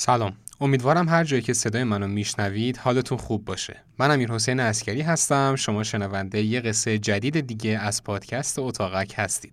[0.00, 0.36] سلام.
[0.60, 3.76] امیدوارم هر جایی که صدای منو میشنوید حالتون خوب باشه.
[3.98, 5.56] من امیر حسین اسکری هستم.
[5.56, 9.52] شما شنونده یه قصه جدید دیگه از پادکست اتاقک هستید.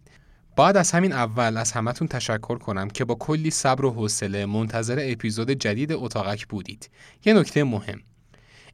[0.56, 4.98] باید از همین اول از همتون تشکر کنم که با کلی صبر و حوصله منتظر
[5.02, 6.90] اپیزود جدید اتاقک بودید.
[7.26, 8.02] یه نکته مهم.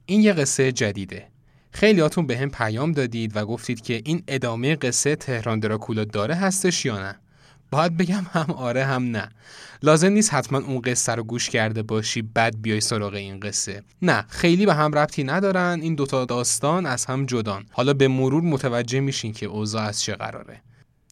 [0.05, 1.27] این یه قصه جدیده.
[1.71, 6.85] خیلیاتون به هم پیام دادید و گفتید که این ادامه قصه تهران دراکولا داره هستش
[6.85, 7.19] یا نه.
[7.73, 9.29] باید بگم هم آره هم نه.
[9.83, 13.83] لازم نیست حتما اون قصه رو گوش کرده باشی بعد بیای سراغ این قصه.
[14.01, 15.79] نه خیلی به هم ربطی ندارن.
[15.81, 17.65] این دوتا داستان از هم جدان.
[17.71, 20.61] حالا به مرور متوجه میشین که اوضاع از چه قراره.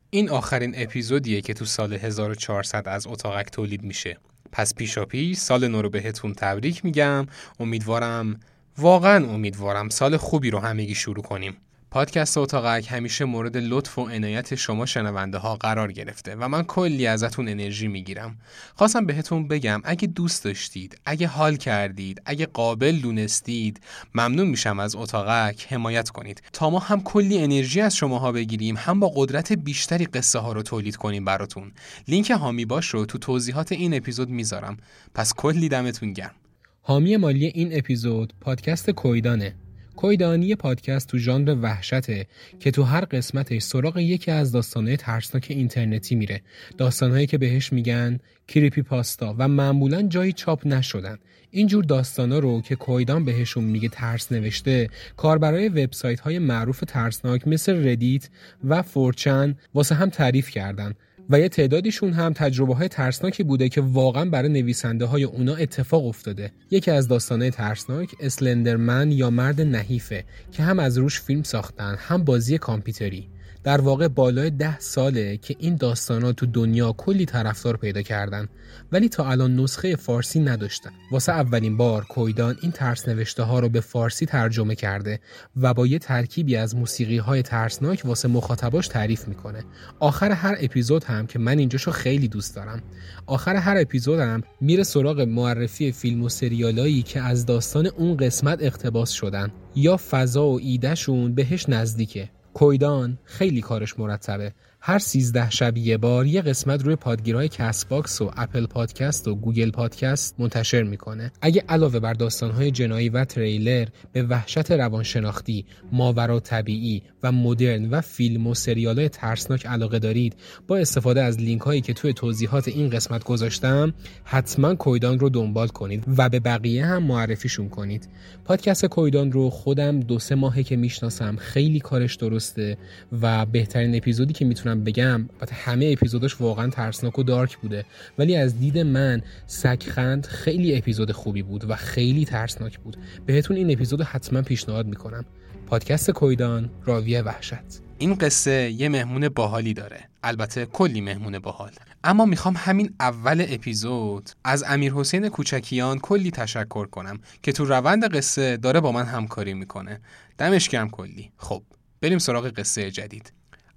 [0.10, 4.18] این آخرین اپیزودیه که تو سال 1400 از اتاقک تولید میشه.
[4.52, 7.28] پس پیشا پیش سال نو رو بهتون تبریک میگم.
[7.60, 8.40] امیدوارم
[8.78, 11.58] واقعا امیدوارم سال خوبی رو همگی شروع کنیم.
[11.94, 17.08] پادکست اتاقک همیشه مورد لطف و عنایت شما شنونده ها قرار گرفته و من کلی
[17.08, 18.38] ازتون انرژی می‌گیرم.
[18.76, 23.82] خواستم بهتون بگم اگه دوست داشتید، اگه حال کردید، اگه قابل دونستید،
[24.16, 29.00] ممنون میشم از اتاقک حمایت کنید تا ما هم کلی انرژی از شماها بگیریم هم
[29.00, 31.72] با قدرت بیشتری قصه ها رو تولید کنیم براتون.
[32.08, 34.78] لینک هامی باش رو تو توضیحات این اپیزود می‌ذارم.
[35.14, 36.36] پس کلی دمتون گرم.
[36.82, 39.56] حامی مالی این اپیزود پادکست کویدانه
[40.02, 42.28] کویدان یه پادکست تو ژانر وحشته
[42.60, 46.42] که تو هر قسمتش سراغ یکی از داستانهای ترسناک اینترنتی میره.
[46.78, 51.18] داستانهایی که بهش میگن creepypasta و معمولا جایی چاپ نشدن.
[51.52, 57.88] اینجور داستانا رو که کویدان بهشون میگه ترس نوشته کاربرای وبسایت های معروف ترسناک مثل
[57.88, 58.30] Reddit
[58.64, 60.94] و 4chan واسه هم تعریف کردن.
[61.32, 66.06] و یه تعدادیشون هم تجربه های ترسناکی بوده که واقعا برای نویسنده های اونا اتفاق
[66.06, 66.52] افتاده.
[66.72, 71.96] یکی از داستانه ترسناک Slender Man یا مرد نحیفه که هم از روش فیلم ساختن
[72.00, 73.28] هم بازی کامپیوتری.
[73.64, 78.48] در واقع بالای ده ساله که این داستانا تو دنیا کلی طرفدار پیدا کردن
[78.92, 80.90] ولی تا الان نسخه فارسی نداشتن.
[81.12, 85.20] واسه اولین بار کویدان این ترس نوشته ها رو به فارسی ترجمه کرده
[85.58, 89.64] و با یه ترکیبی از موسیقی های ترسناک واسه مخاطباش تعریف می‌کنه.
[90.00, 92.82] آخر هر اپیزود هم که من اینجاشو خیلی دوست دارم.
[93.26, 98.58] آخر هر اپیزود هم میره سراغ معرفی فیلم و سریالایی که از داستان اون قسمت
[98.62, 99.52] اقتباس شدن.
[99.76, 102.30] یا فضا و ایدهشون بهش نزدیکه.
[102.54, 104.54] کویدان خیلی کارش مرتبه.
[104.84, 109.72] هر 13 شب یه بار یه قسمت روی پادگیرهای Castbox و Apple Podcast و Google
[109.72, 111.32] Podcast منتشر می‌کنه.
[111.42, 118.02] اگه علاوه بر داستانهای جنایی و تریلر به وحشت روانشناختی، ماورا طبیعی و مدرن و
[118.02, 120.36] فیلم و سریال های ترسناک علاقه دارید
[120.68, 123.94] با استفاده از لینک هایی که توی توضیحات این قسمت گذاشتم
[124.24, 128.10] حتما کویدان رو دنبال کنید و به بقیه هم معرفیشون کنید.
[128.46, 132.78] پادکست کویدان رو خودم دو سه ماهه که می‌شناسم خیلی کارش درسته
[133.22, 137.86] و بهترین اپیزودی که می‌تونم بگم البته همه اپیزودش واقعا ترسناک و دارک بوده.
[138.18, 142.98] ولی از دید من سگخند خیلی اپیزود خوبی بود و خیلی ترسناک بود.
[143.26, 145.26] بهتون این اپیزود حتما پیشنهاد می‌کنم.
[145.68, 147.82] پادکست کویدان راوی وحشت.
[147.98, 150.10] این قصه یه مهمون باحالی داره.
[150.24, 151.72] البته کلی مهمون باحال.
[152.04, 158.16] اما می‌خوام همین اول اپیزود از امیر حسین کوچکیان کلی تشکر کنم که تو روند
[158.16, 160.02] قصه داره با من همکاری می‌کنه.
[160.38, 161.32] دمش گرم کلی.
[161.38, 161.64] خب
[162.02, 163.34] بریم سراغ قصه جدید.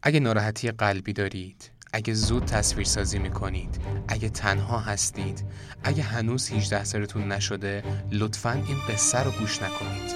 [0.07, 5.45] اگه ناراحتی قلبی دارید اگه زود تصویر سازی می‌کنید اگه تنها هستید
[5.85, 7.83] اگه هنوز 18 سالتون نشده
[8.13, 10.15] لطفا این قصه رو گوش نکنید.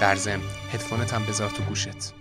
[0.00, 0.42] در ضمن
[0.72, 2.14] هدفونت هم بذار تو گوشت.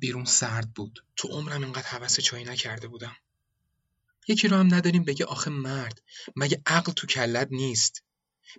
[0.00, 1.04] بیرون سرد بود.
[1.16, 3.16] تو عمرم اینقدر حوس چای نکرده بودم.
[4.28, 6.02] یکی رو هم نداریم بگه آخه مرد.
[6.36, 8.02] مگه عقل تو کلت نیست؟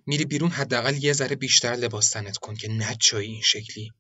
[0.06, 3.92] میری بیرون حداقل یه ذره بیشتر لباس تنت کن که نچایی این شکلی.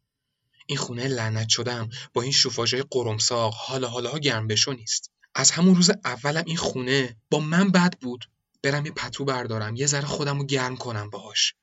[0.65, 1.89] این خونه لعنت شدم.
[2.13, 3.53] با این شوفاژهای قرمساق.
[3.53, 5.11] حالا حالاها گرم بشو نیست.
[5.35, 8.29] از همون روز اولم این خونه با من بد بود.
[8.63, 9.75] برم یه پتو بردارم.
[9.75, 11.53] یه ذره خودم رو گرم کنم باهاش.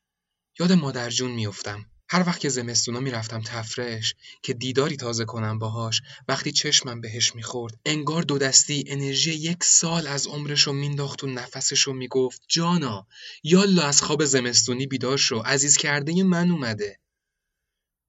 [0.59, 6.03] یاد مادر جون میفتم هر وقت که زمستونا می‌رفتم تفرش که دیداری تازه کنم باهاش
[6.29, 11.93] وقتی چشمم بهش می‌خورد انگار دو دستی انرژی یک سال از عمرشو مینداخت و نفسشو
[11.93, 13.07] می‌گفت جانا
[13.43, 16.99] یالا از خواب زمستونی بیدار شو عزیز کرده من اومده.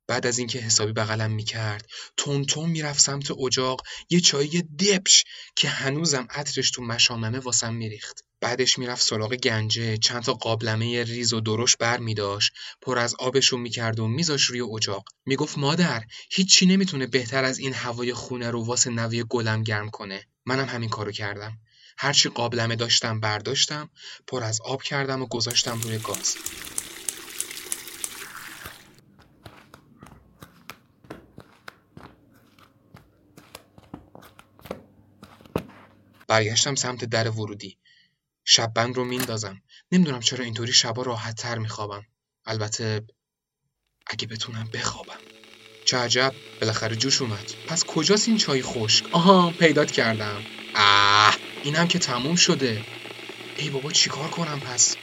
[0.09, 5.23] بعد از اینکه حسابی بغلم می‌کرد تون تون می‌رفت سمت اجاق یه چایی دپش
[5.56, 8.23] که هنوزم عطرش تو مشاممه واسم میریخت.
[8.41, 12.15] بعدش می‌رفت سراغ گنجه چند تا قابلمه ریز و درشت بر می
[12.81, 15.03] پر از آبشو می‌کرد و میذاش روی اجاق.
[15.25, 20.27] می‌گفت مادر هیچی نمی‌تونه بهتر از این هوای خونه رو واسه نوی گلم گرم کنه.
[20.45, 21.57] منم همین کارو کردم.
[21.97, 23.89] هرچی قابلمه داشتم برداشتم
[24.27, 26.35] پر از آب کردم و گذاشتم روی گاز.
[36.29, 37.77] برگشتم سمت در ورودی.
[38.45, 39.61] شببند رو میندازم.
[39.91, 42.05] نمی‌دونم چرا اینطوری شبا راحت تر میخوابم.
[42.45, 43.01] البته
[44.07, 45.19] اگه بتونم بخوابم.
[45.85, 46.33] چه عجب.
[46.61, 47.53] بالاخره جوش اومد.
[47.67, 50.41] پس کجاست این چای خشک؟ آها پیدات کردم.
[50.75, 52.83] آه اینم که تموم شده.
[53.57, 54.95] ای بابا چیکار کنم پس؟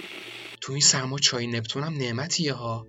[0.60, 2.86] تو این سرما چای نپتونم نعمتیه ها.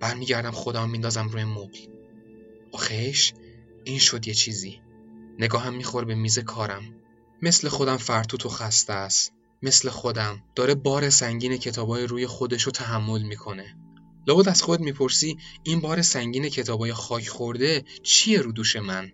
[0.00, 1.78] برمیگردم خودم میندازم روی مبل.
[2.72, 3.32] آخیش
[3.84, 4.80] این شد یه چیزی.
[5.38, 7.01] نگاهم می‌خوره به میز کارم.
[7.42, 9.32] مثل خودم فرتوت و خسته است.
[9.62, 10.42] مثل خودم.
[10.54, 13.76] داره بار سنگین کتابای روی خودش رو تحمل می‌کنه.
[14.26, 19.12] لابد از خود می‌پرسی این بار سنگین کتابای خاک خورده چیه رو دوش من؟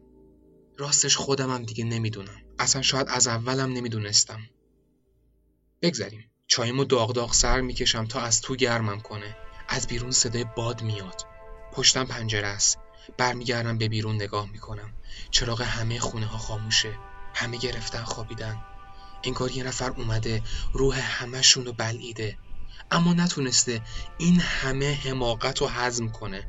[0.79, 2.43] راستش خودمم دیگه نمی‌دونم.
[2.59, 4.41] اصلا شاید از اولم نمی‌دونستم.
[5.83, 6.31] بگذریم.
[6.47, 9.37] چایمو داغ داغ سر می‌کشم تا از تو گرمم کنه.
[9.69, 11.23] از بیرون صدای باد میاد.
[11.73, 12.79] پشتم پنجره است.
[13.19, 14.93] برمیگردم به بیرون نگاه می‌کنم.
[15.31, 16.99] چراغ همه خونه ها خاموشه.
[17.39, 18.57] همه گرفتن خوابیدن.
[19.25, 20.43] انگار یه نفر اومده
[20.73, 22.39] روح همهشون رو بلعیده.
[22.91, 23.83] اما نتونسته
[24.19, 26.49] این همه حماقت رو هضم کنه.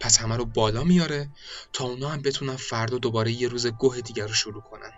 [0.00, 1.30] پس همه رو بالا میاره
[1.72, 4.92] تا اونا هم بتونن فردا دوباره یه روز گوه دیگر رو شروع کنن.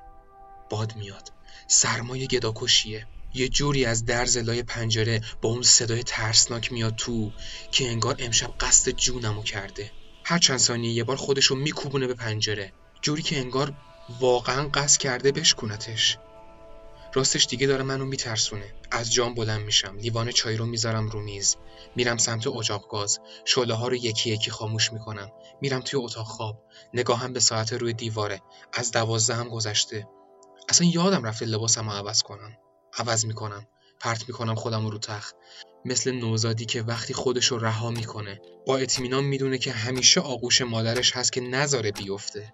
[0.70, 1.32] باد میاد.
[1.68, 3.06] سرمایه گداکشیه.
[3.34, 7.32] یه جوری از در زلای پنجره با اون صدای ترسناک میاد تو
[7.72, 9.90] که انگار امشب قصد جونمو کرده.
[10.24, 12.72] هر چند ثانیه یه بار خودشو میکوبونه به پنجره.
[13.02, 13.74] جوری که انگار
[14.20, 16.18] واقعا قصد کرده بشکونتش.
[17.12, 18.74] راستش دیگه داره منو میترسونه.
[18.90, 19.96] از جام بلند میشم.
[19.96, 21.56] لیوان چای رو می‌ذارم رو میز.
[21.96, 23.18] میرم سمت اجاق گاز.
[23.44, 25.30] شعله ها رو یکی یکی خاموش می‌کنم.
[25.60, 26.64] میرم توی اتاق خواب.
[26.94, 28.40] نگاهم به ساعت روی دیواره.
[28.72, 30.08] از دوازده هم گذشته.
[30.68, 32.56] اصلا یادم رفته لباسم رو عوض کنم.
[32.98, 33.66] عوض می‌کنم.
[34.00, 35.36] پرت می‌کنم خودم رو تخت.
[35.84, 38.40] مثل نوزادی که وقتی خودش رو رها می‌کنه.
[38.66, 42.52] با اطمینان می‌دونه که همیشه آغوش مادرش هست که نذاره بیفته.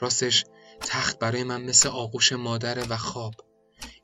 [0.00, 0.44] راستش
[0.80, 3.34] تخت برای من مثل آغوش مادره و خواب.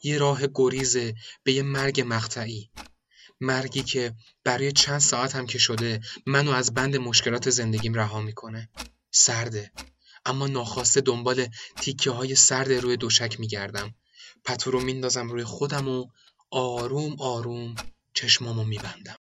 [0.02, 1.14] یه راه گریزه
[1.44, 2.70] به یه مرگ مقطعی.
[3.40, 4.14] مرگی که
[4.44, 8.68] برای چند ساعت هم که شده منو از بند مشکلات زندگیم رها می‌کنه.
[9.10, 9.72] سرده.
[10.24, 11.46] اما ناخواسته دنبال
[11.76, 13.94] تیکه های سرد روی دوشک میگردم.
[14.44, 16.06] پتو رو میندازم روی خودم و
[16.50, 17.74] آروم آروم
[18.14, 19.16] چشمامو میبندم.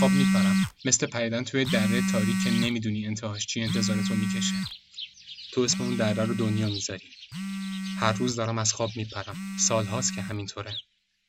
[0.00, 4.54] خواب میپرم مثل پریدن توی دره تاریک که نمی‌دونی انتهاش چی انتظارتو می‌کشه.
[5.52, 7.08] تو اسم اون دره رو دنیا می‌ذاری.
[7.98, 9.36] هر روز دارم از خواب میپرم.
[9.58, 10.74] سالهاست که همینطوره.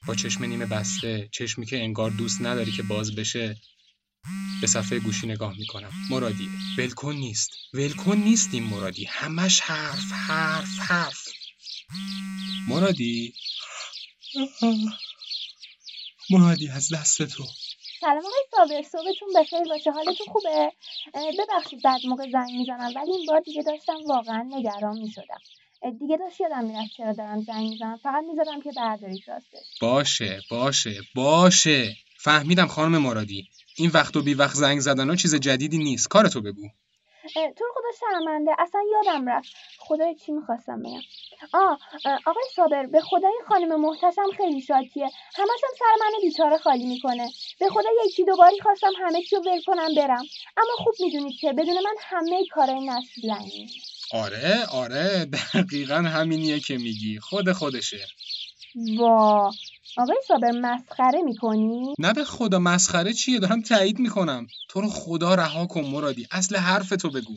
[0.08, 3.62] با چشم نیمه بسته چشمی که انگار دوست نداری که باز بشه
[4.62, 5.92] به صفحه گوشی نگاه می‌کنم.
[6.10, 7.50] مرادی ولکن نیست.
[7.74, 9.06] ولکن نیست این مرادی.
[9.06, 11.28] همش حرف حرف حرف.
[12.68, 13.34] مرادی؟
[16.30, 17.48] مرادی از دست تو.
[18.02, 20.72] سلام آقای صابر صبحتون بخیر باشه حالتون خوبه؟
[21.14, 25.40] ببخشید بعد موقع زنگ می‌زنم ولی این بار دیگه داشتم واقعا نگران می‌شدم.
[26.00, 29.80] دیگه داشت یادم می‌رفت چرا دارم زنگ می‌زنم فقط می‌زدم که برداری راستش.
[29.82, 31.96] باشه باشه باشه.
[32.18, 36.08] فهمیدم خانم مرادی این وقت و بی وقت زنگ زدن ها چیز جدیدی نیست.
[36.08, 36.70] کارتو بگو.
[37.34, 38.52] تو خدا شرمنده.
[38.60, 39.50] اصلا یادم رفت.
[39.80, 41.02] خدای چی می‌خواستم بگم.
[41.54, 41.76] آ
[42.26, 47.30] آقای صابر به خدا این خانم محتشم خیلی شاکیه همشم سر من بیچاره خالی می‌کنه.
[47.60, 50.26] به خدا یکی دوباری خواستم همه چی رو ول کنم برم.
[50.58, 53.22] اما خوب می‌دونید که بدون من همه کارای نشر
[54.14, 55.26] آره آره.
[55.54, 57.20] دقیقا همینیه که میگی.
[57.20, 58.08] خود خودشه.
[58.98, 59.52] وا.
[59.98, 64.48] آقای صابر مسخره می‌کنی؟ نه به خدا مسخره چیه؟ دارم تایید می‌کنم.
[64.70, 66.28] تو رو خدا رها کن مرادی.
[66.32, 67.34] اصل حرف تو بگو.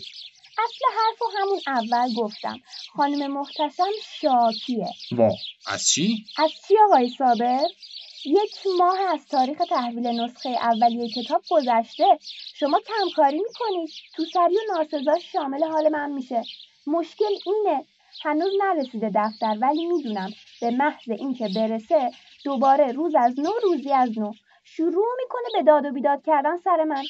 [0.65, 2.61] اصل حرف همون اول گفتم.
[2.97, 4.89] خانم محتشم شاکیه.
[5.13, 5.31] وا.
[5.67, 7.67] از چی؟ از چی آقای صابر؟
[8.25, 12.19] یک ماه از تاریخ تحویل نسخه اولیه کتاب گذشته.
[12.55, 13.91] شما کمکاری می‌کنید.
[14.17, 16.43] تو سری و ناسزاش شامل حال من میشه.
[16.87, 17.85] مشکل اینه
[18.23, 22.11] هنوز نرسیده دفتر ولی می‌دونم به محض اینکه برسه
[22.45, 24.33] دوباره روز از نو روزی از نو
[24.65, 27.05] شروع می‌کنه به داد و بیداد کردن سر من.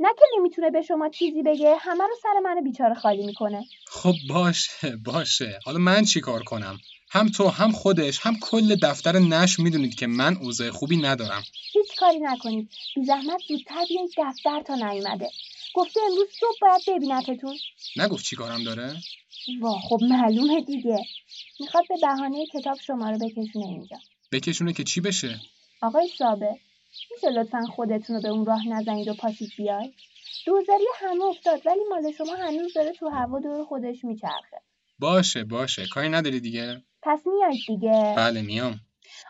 [0.00, 3.64] نه که نمی‌تونه به شما چیزی بگه همه رو سر من بیچاره خالی می‌کنه.
[3.86, 5.58] خب باشه باشه.
[5.64, 6.78] حالا من چی کار کنم؟
[7.10, 11.42] هم تو هم خودش هم کل دفتر نش می‌دونید که من اوضاع خوبی ندارم.
[11.72, 12.70] هیچ کاری نکنید.
[12.94, 15.30] بی زحمت زودتر بیایید دفتر تا نیومده.
[15.76, 17.58] گفته امروز صبح باید ببینتتون
[17.96, 18.96] نگفت چی کارم داره؟
[19.60, 20.98] وا خب معلومه دیگه.
[21.60, 23.96] می‌خواد به بهانه کتاب شما رو بکشونه اینجا.
[24.32, 25.40] بکشونه که چی بشه؟
[25.82, 26.56] آقای صابر
[27.10, 29.94] میشه لطفا خودتون رو به اون راه نزنید و پاشید بیاید
[30.46, 34.62] دوزاری همه افتاد ولی مال شما هنوز داره تو هوا دور خودش میچرخه.
[34.98, 35.86] باشه باشه.
[35.86, 38.14] کاری نداری دیگه؟ پس میاید دیگه.
[38.16, 38.80] بله میام.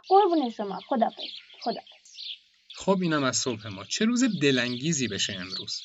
[0.09, 0.81] قربون شما.
[0.89, 1.23] خدافظ
[1.61, 1.81] خدا
[2.75, 3.85] خب اینم از صبح ما.
[3.85, 5.81] چه روز دلانگیزی بشه امروز؟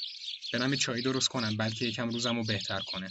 [0.54, 3.10] برم چای درست کنم بلکه یکم روزم رو بهتر کنه.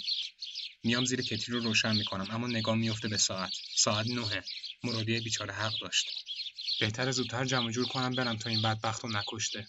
[0.85, 3.53] میام زیر کتری رو روشن می‌کنم اما نگاه میفته به ساعت.
[3.77, 4.45] ساعت نهه
[4.85, 6.11] مرادی بیچاره حق داشت.
[6.81, 9.67] بهتر زودتر جمع جور کنم برم تا این بدبخت رو نکشته.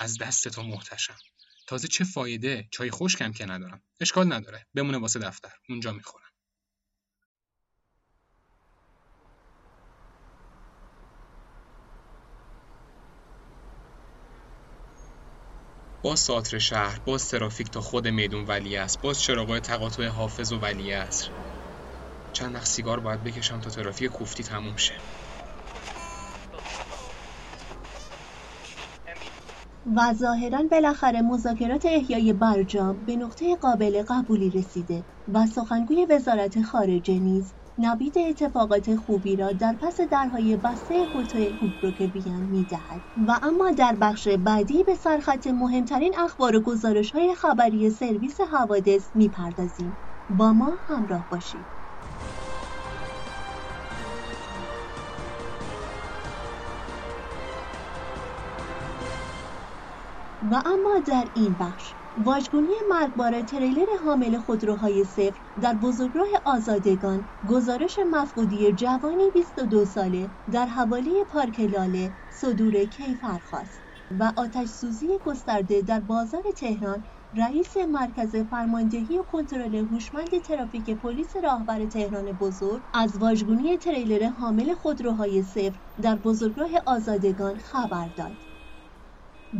[0.00, 1.18] از دست تو محتشم.
[1.66, 3.82] تازه چه فایده؟ چای خشکم که ندارم.
[4.00, 4.66] اشکال نداره.
[4.74, 5.52] بمونه واسه دفتر.
[5.68, 6.23] اونجا می‌خورم.
[16.04, 20.58] باز ساتر شهر باز ترافیک تا خود میدون ولی است باز چراغای تقاطع حافظ و
[20.58, 21.22] ولی است
[22.32, 24.94] چند نخ سیگار باید بکشم تا ترافیک کوفتی تموم شه.
[29.96, 37.20] و ظاهرا بالاخره مذاکرات احیای برجام به نقطه قابل قبولی رسیده و سخنگوی وزارت خارجه
[37.20, 43.02] نیز نوید اتفاقات خوبی را در پس درهای بسته هتل هوبروک وین می‌دهد.
[43.16, 49.10] و اما در بخش بعدی به سرخط مهمترین اخبار و گزارش های خبری سرویس حوادث
[49.14, 49.98] می‌پردازیم.
[50.28, 51.68] با ما همراه باشید.
[60.42, 67.98] و اما در این بخش واژگونی مرگبار تریلر حامل خودروهای صفر در بزرگراه آزادگان گزارش
[68.10, 75.82] مفقودی جوانی 22 ساله در حوالی پارک لاله صدور کیفر خواست و آتش سوزی گسترده
[75.82, 77.04] در بازار تهران
[77.36, 84.74] رئیس مرکز فرماندهی و کنترل هوشمند ترافیک پلیس راهبر تهران بزرگ از واژگونی تریلر حامل
[84.74, 88.53] خودروهای صفر در بزرگراه آزادگان خبر داد.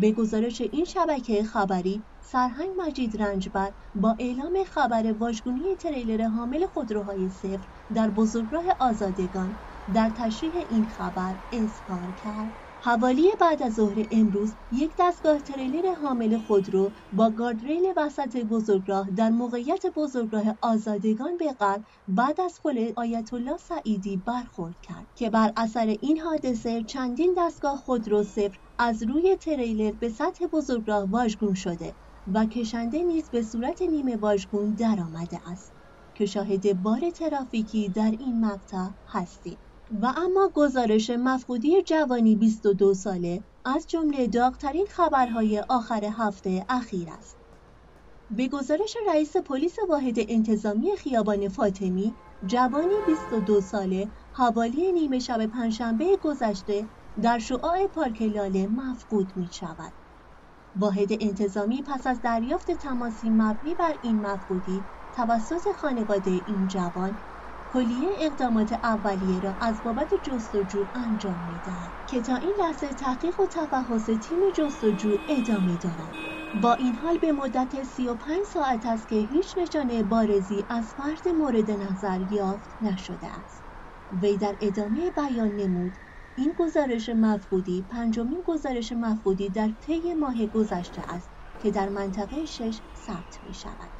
[0.01, 7.29] به گزارش این شبکه خبری سرهنگ مجید رنجبر با اعلام خبر واژگونی تریلر حامل خودروهای
[7.31, 9.61] صفر در بزرگراه آزادگان
[9.93, 12.64] در تشریح این خبر اظهار کرد.
[12.85, 19.31] حوالی بعد از ظهر امروز یک دستگاه تریلر حامل خودرو با گاردریل وسط بزرگراه در
[19.31, 25.53] موقعیت بزرگراه آزادگان به غرب بعد از پل آیت الله سعیدی برخورد کرد که بر
[25.57, 31.97] اثر این حادثه چندین دستگاه خودرو صفر از روی تریلر به سطح بزرگراه واژگون شده
[32.27, 35.75] و کشنده نیز به صورت نیمه واژگون درآمده است
[36.15, 39.74] که شاهد بار ترافیکی در این مقطع هستیم.
[40.03, 47.39] و اما گزارش مفقودی جوانی 22 ساله از جمله داغترین خبرهای آخر هفته اخیر است
[48.31, 56.17] به گزارش رئیس پلیس واحد انتظامی خیابان فاطمی جوانی 22 ساله حوالی نیمه شب پنجشنبه
[56.23, 56.91] گذشته
[57.23, 59.95] در شعاع پارک لاله مفقود می شود.
[60.75, 67.21] واحد انتظامی پس از دریافت تماسی مبنی بر این مفقودی توسط خانواده این جوان
[67.75, 73.47] کلیه اقدامات اولیه را از بابت جستجو انجام می‌دهد که تا این لحظه تحقیق و
[73.47, 76.15] تفحص تیم جستجو ادامه دارد.
[76.63, 81.71] با این حال به مدت 35 ساعت است که هیچ نشانه بارزی از فرد مورد
[81.71, 83.65] نظر یافت نشده است.
[84.11, 85.99] وی در ادامه بیان نمود.
[86.35, 92.83] این گزارش مفقودی پنجمین گزارش مفقودی در طی ماه گذشته است که در منطقه شش
[92.97, 93.93] ثبت می شود.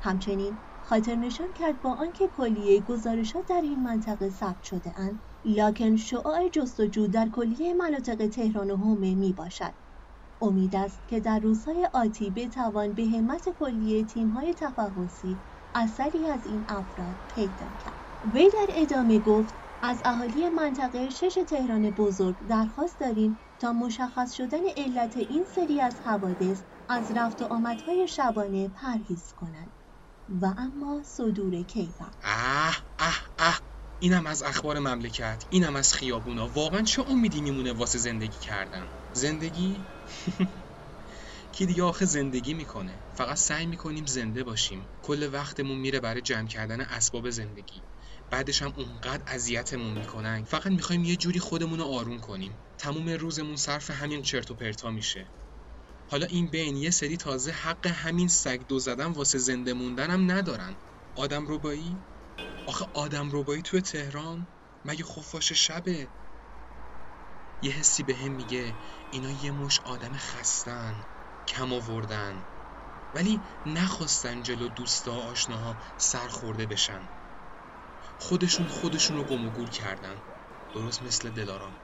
[0.00, 5.22] همچنین خاطر نشان کرد با آنکه کلیه گزارشات در این منطقه ثبت شده اند.
[5.44, 9.74] لاکن شعاع جستجو در کلیه مناطق تهران و حومه می باشد
[10.42, 15.42] امید است که در روزهای آتی بتوان به همت کلیه تیم‌های تفحصی
[15.74, 18.00] اثری از این افراد پیدا کرد.
[18.34, 24.62] وی در ادامه گفت از اهالی منطقه شش تهران بزرگ درخواست داریم تا مشخص شدن
[24.76, 29.83] علت این سری از حوادث از رفت و آمدهای شبانه پرهیز کنند.
[30.28, 32.10] و اما صدور کیفر.
[32.22, 33.60] اه اه اه.
[33.98, 36.48] اینم از اخبار مملکت اینم از خیابونا.
[36.48, 39.86] واقعا چه امیدی میمونه واسه زندگی کردن؟ زندگی؟
[41.52, 44.88] کی دیگه آخه زندگی می‌کنه؟ فقط سعی می‌کنیم زنده باشیم.
[45.02, 47.82] کل وقتمون میره برای جمع کردن اسباب زندگی.
[48.30, 50.44] بعدش هم اونقدر اذیتمون می‌کنن.
[50.44, 52.58] فقط می‌خوایم یه جوری خودمون رو آروم کنیم.
[52.78, 55.32] تموم روزمون صرف همین چرت و پرتا میشه.
[56.10, 60.76] حالا این بین یه سری تازه حق همین سگ دو زدن واسه زنده موندنم ندارن.
[61.14, 61.96] آدم ربایی؟
[62.66, 64.46] آخه آدم ربایی توی تهران؟
[64.84, 66.08] مگه خفاش شبه؟
[67.62, 68.74] یه حسی به هم میگه
[69.12, 71.04] اینا یه مش آدم خستن
[71.48, 72.46] کم آوردن.
[73.14, 77.08] ولی نخواستن جلو دوستا آشناها سرخورده بشن.
[78.18, 80.16] خودشون خودشون رو گم و گور کردن.
[80.74, 81.74] درست مثل دلارام.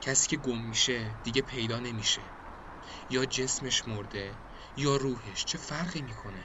[0.00, 2.37] کسی که گم میشه دیگه پیدا نمیشه.
[3.10, 4.38] یا جسمش مرده
[4.76, 6.44] یا روحش چه فرقی می‌کنه؟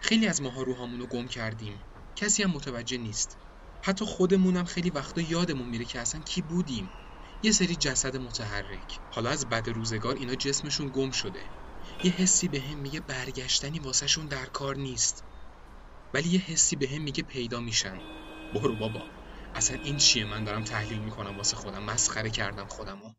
[0.00, 1.80] خیلی از ماها روحامون رو گم کردیم.
[2.16, 3.38] کسی هم متوجه نیست.
[3.82, 6.90] حتی خودمونم خیلی وقتا یادمون میره که اصلا کی بودیم.
[7.42, 9.00] یه سری جسد متحرک.
[9.10, 11.50] حالا از بد روزگار اینا جسمشون گم شده.
[12.04, 15.24] یه حسی به هم میگه برگشتنی واسهشون در کار نیست.
[16.14, 18.00] ولی یه حسی به هم میگه پیدا میشن.
[18.54, 19.02] برو بابا.
[19.54, 21.82] اصلا این چیه؟ من دارم تحلیل می‌کنم واسه خودم.
[21.82, 23.12] مسخره کردم خودمو.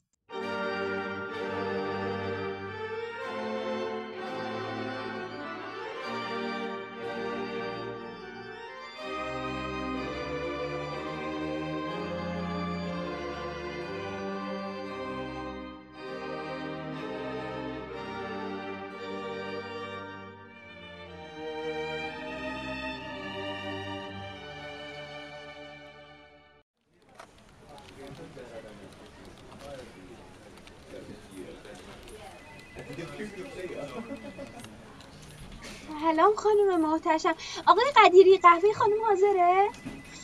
[36.36, 37.36] خانم محتشم.
[37.68, 39.70] آقای قدیری قهوه خانم حاضره؟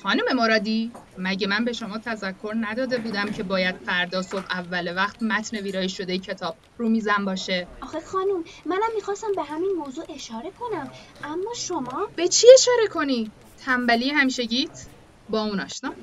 [0.04, 5.24] خانم مرادی مگه من به شما تذکر نداده بودم که باید فردا صبح اول وقت
[5.24, 10.52] متن ویرایش شده کتاب رو میزم باشه؟ آخه خانم منم می‌خواستم به همین موضوع اشاره
[10.60, 10.92] کنم.
[11.24, 13.32] اما شما؟ به چی اشاره کنی؟
[13.66, 14.88] تنبلی همیشگیت
[15.30, 15.94] با اون آشنا؟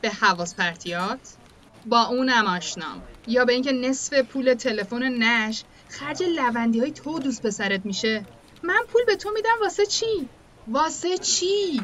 [0.00, 1.20] به حواس پرتیات؟
[1.86, 7.46] با اونم آشنام یا به اینکه نصف پول تلفن نش خرج لوندی های تو دوست
[7.46, 8.26] پسرت میشه؟
[8.62, 10.30] من پول به تو میدم واسه چی؟
[10.66, 11.80] واسه چی؟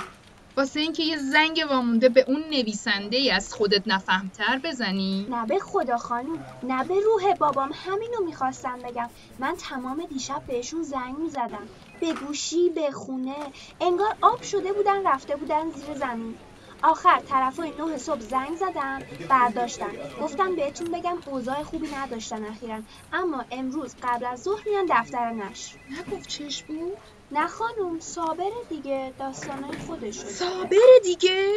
[0.56, 5.58] واسه اینکه یه زنگ وامونده به اون نویسنده ای از خودت نفهمتر بزنی؟ نه به
[5.58, 9.10] خدا خانم نه به روح بابام همینو می‌خواستم بگم.
[9.38, 11.70] من تمام دیشب بهشون زنگ می‌زدم.
[12.00, 16.38] به گوشی به خونه انگار آب شده بودن رفته بودن زیر زمین.
[16.82, 22.82] آخر طرفای نه صبح زنگ زدم برداشتن گفتم بهتون بگم اوضاع خوبی نداشتن اخیرا.
[23.12, 25.78] اما امروز قبل از ظهر میان دفتر نشر.
[25.90, 26.98] نگفت چش بود؟
[27.30, 31.52] نه خانم صابر دیگه داستانای خودشون صابر دیگه؟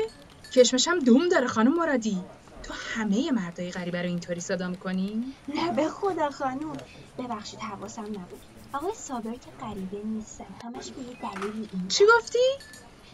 [0.53, 2.25] کشمشم دوم داره خانم مرادی.
[2.63, 6.77] تو همه مردای غریبه رو اینطوری صدا می‌کنی؟ نه به خدا خانم
[7.17, 8.41] ببخشید حواسم نبود.
[8.73, 12.39] آقای صابر که غریبه نیستن همش به یه دلیلی این چی گفتی؟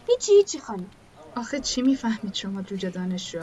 [0.06, 0.90] هیچی هیچی خانم.
[1.36, 3.40] آخه چی می‌فهمید شما جوجه دانشجو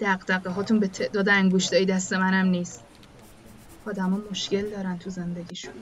[0.00, 2.84] دقدقه هاتون به تعداد انگوشتای دست منم نیست.
[3.86, 5.74] آدما مشکل دارن تو زندگیشون.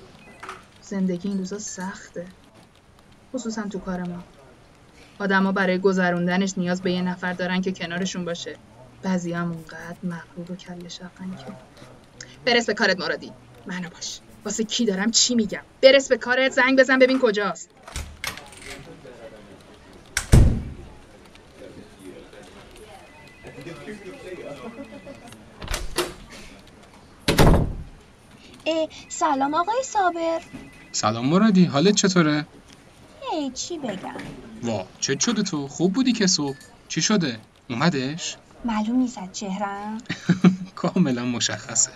[0.81, 2.27] زندگی این روزا سخته.
[3.35, 4.25] خصوصا تو کار ما.
[5.19, 8.59] آدما برای گذروندنش نیاز به یه نفر دارن که کنارشون باشه.
[9.03, 11.57] بعضی هم اونقدر مغرور و کل شقن که.
[12.45, 13.33] برس به کارت مرادی.
[13.67, 14.21] منو باش.
[14.45, 17.71] واسه کی دارم چی میگم؟ برس به کارت زنگ بزن ببین کجاست.
[28.67, 30.41] اه، سلام آقای صابر.
[30.93, 32.47] سلام مرادی حالت چطوره؟
[33.55, 34.23] چی بگم؟
[34.63, 39.99] وا چه شده تو؟ خوب بودی که صبح؟ چی شده؟ اومدش؟ معلوم نیست از چهرم.
[40.75, 41.93] کاملا مشخصه.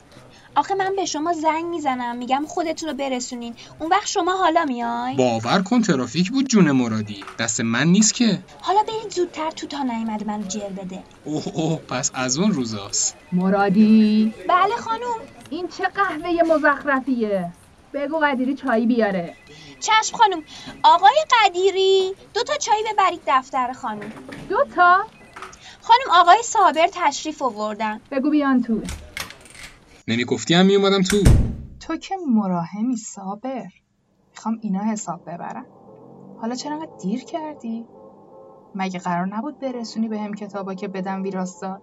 [0.61, 3.55] آخه من به شما زنگ می‌زنم میگم خودتون رو برسونین.
[3.79, 7.25] اون وقت شما حالا میای؟ باور کن ترافیک بود جون مرادی.
[7.38, 8.38] دست من نیست که.
[8.61, 11.03] حالا برید زودتر تو تا نیومده منو جر بده.
[11.25, 13.16] اوه اوه پس از اون روزاست.
[13.33, 15.18] مرادی؟ بله خانوم
[15.51, 17.53] این چه قهوه مزخرفیه؟
[17.94, 19.37] بگو قدیری چایی بیاره.
[19.81, 20.42] چشم خانوم
[20.83, 24.12] آقای قدیری دو تا چای ببرید دفتر خانوم
[24.49, 24.99] دو تا؟
[25.83, 28.01] خانم آقای صابر تشریف آوردن.
[28.11, 28.81] بگو بیان تو.
[30.11, 31.16] نمی‌گفتی هم میومدم تو.
[31.81, 33.66] تو که مراهمی صابر.
[34.31, 35.66] می‌خوام اینا حساب ببرم.
[36.40, 37.87] حالا چرا انقدر دیر کردی؟
[38.75, 41.83] مگه قرار نبود برسونی به هم کتابا که بدم ویراستار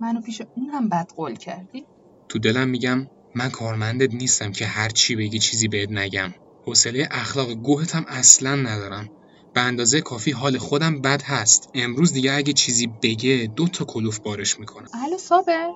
[0.00, 1.86] منو پیش اون هم بد قول کردی؟
[2.28, 6.34] تو دلم میگم من کارمندت نیستم که هر چی بگی چیزی بهت نگم.
[6.66, 9.08] حوصله اخلاق گوهت هم اصلا ندارم.
[9.54, 11.70] به اندازه کافی حال خودم بد هست.
[11.74, 14.88] امروز دیگه اگه چیزی بگه دو تا کلوف بارش می‌کنم.
[14.94, 15.70] الو صابر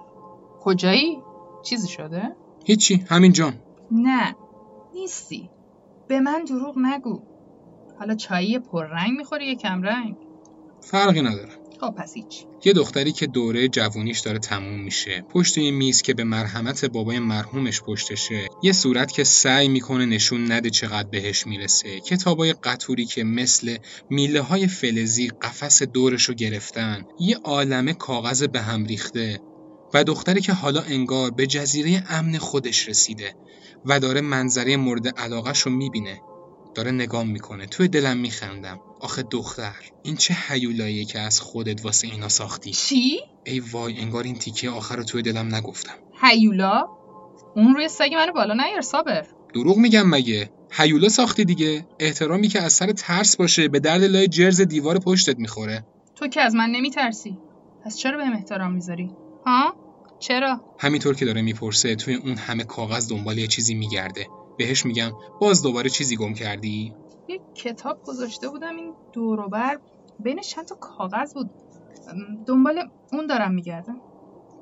[0.61, 1.23] کجایی؟
[1.63, 2.23] چیزی شده؟
[2.65, 3.55] هیچی همین جام
[3.91, 4.37] نه
[4.95, 5.51] نیستی.
[6.09, 7.23] به من دروغ نگو.
[7.99, 10.17] حالا چایی پررنگ می‌خوری یا کم رنگ
[10.81, 11.53] فرقی نداره.
[11.81, 12.45] خب پس هیچ.
[12.65, 17.19] یه دختری که دوره جوونیش داره تموم میشه پشت یه میز که به مرحمت بابای
[17.19, 23.25] مرحومش پشتشه یه صورت که سعی می‌کنه نشون نده چقدر بهش می‌رسه کتابای قطوری که
[23.25, 23.77] مثل
[24.11, 29.41] میله های فلزی قفس دورشو گرفتن یه عالمه کاغذ به هم ریخته.
[29.95, 33.35] و دختری که حالا انگار به جزیره امن خودش رسیده
[33.85, 36.21] و داره منظره مورد علاقش رو می‌بینه
[36.75, 37.67] داره نگام می‌کنه.
[37.67, 38.81] توی دلم میخندم.
[39.01, 44.25] آخه دختر این چه حیولاییه که از خودت واسه اینا ساختی؟ چی؟ ای وای انگار
[44.25, 45.95] این تیکه آخر رو توی دلم نگفتم.
[46.23, 46.89] هیولا
[47.57, 49.27] اون روی سگ منو بالا نیار صابر.
[49.55, 51.87] دروغ میگم مگه؟ هیولا ساختی دیگه.
[51.99, 55.87] احترامی که از سر ترس باشه به درد لای جرز دیوار پشتت می‌خوره.
[56.15, 57.39] تو که از من نمیترسی.
[57.85, 59.11] پس چرا بهم احترام می‌ذاری؟
[59.47, 59.75] ها؟
[60.23, 64.27] چرا؟ همینطور که داره می‌پرسه توی اون همه کاغذ دنبال یه چیزی میگرده.
[64.59, 66.95] بهش میگم باز دوباره چیزی گم کردی؟
[67.29, 69.79] یه کتاب گذاشته بودم این دوروبر
[70.19, 71.51] بینش چند تا کاغذ بود.
[72.47, 72.83] دنبال
[73.13, 73.97] اون دارم میگردم.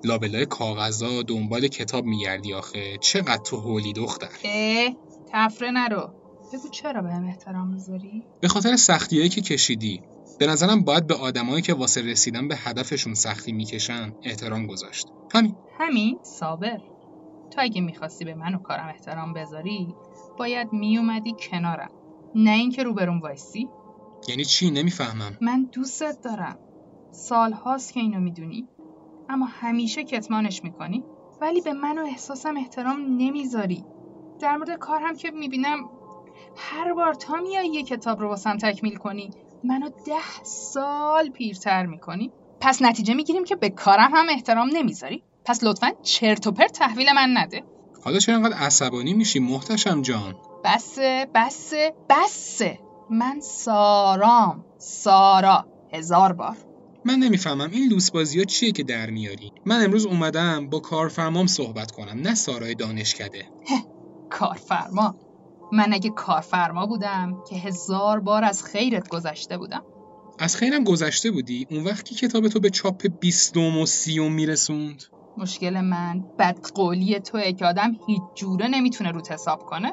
[0.04, 2.98] لابلای کاغذا دنبال کتاب میگردی آخه.
[3.00, 4.28] چقدر تو هولی دختر.
[4.44, 4.96] اه
[5.32, 6.14] تفره نرو.
[6.52, 10.02] بگو چرا بهم احترام می‌ذاری؟ به خاطر سختیایی که کشیدی.
[10.40, 15.09] به نظرم باید به آدمایی که واسه رسیدن به هدفشون سختی می‌کشن احترام گذاشت.
[15.35, 15.57] همین.
[15.79, 16.79] همین؟ صابر.
[17.50, 19.94] تو اگه می‌خواستی به من و کارم احترام بذاری
[20.38, 21.90] باید میومدی کنارم.
[22.35, 23.68] نه اینکه روبروم وایسی.
[24.29, 25.38] یعنی چی؟ نمی‌فهمم.
[25.40, 26.59] من دوستت دارم.
[27.11, 28.68] سال هاست که اینو می‌دونی.
[29.29, 31.05] اما همیشه کتمانش می‌کنی.
[31.40, 33.85] ولی به من و احساسم احترام نمی‌ذاری.
[34.40, 35.79] در مورد کار هم که می‌بینم
[36.57, 39.31] هر بار تا میای یه کتاب رو واسم تکمیل کنی
[39.64, 42.32] منو ده سال پیرتر می‌کنی.
[42.60, 45.22] پس نتیجه می‌گیریم که به کارم هم احترام نمی‌ذاری.
[45.44, 47.62] پس لطفا چرت و پرت تحویل من نده.
[48.04, 52.78] حالا چرا انقدر عصبانی میشی محتشم جان؟ بسه بسه بسه.
[53.10, 54.64] من سارام.
[54.78, 55.66] سارا.
[55.92, 56.56] هزار بار.
[57.04, 61.46] من نمی‌فهمم این لوس بازی ها چیه که در میاری؟ من امروز اومدم با کارفرمام
[61.46, 63.44] صحبت کنم نه سارای دانشکده.
[64.30, 65.14] کارفرما.
[65.72, 69.83] من اگه کارفرما بودم که هزار بار از خیرت گذشته بودم.
[70.38, 75.04] از خیرم گذشته بودی؟ اون وقت که کتاب تو به چاپ بیستم و سیوم میرسوند؟
[75.37, 79.92] مشکل من بدقولی توه که آدم هیچ جوره نمی‌تونه روت حساب کنه.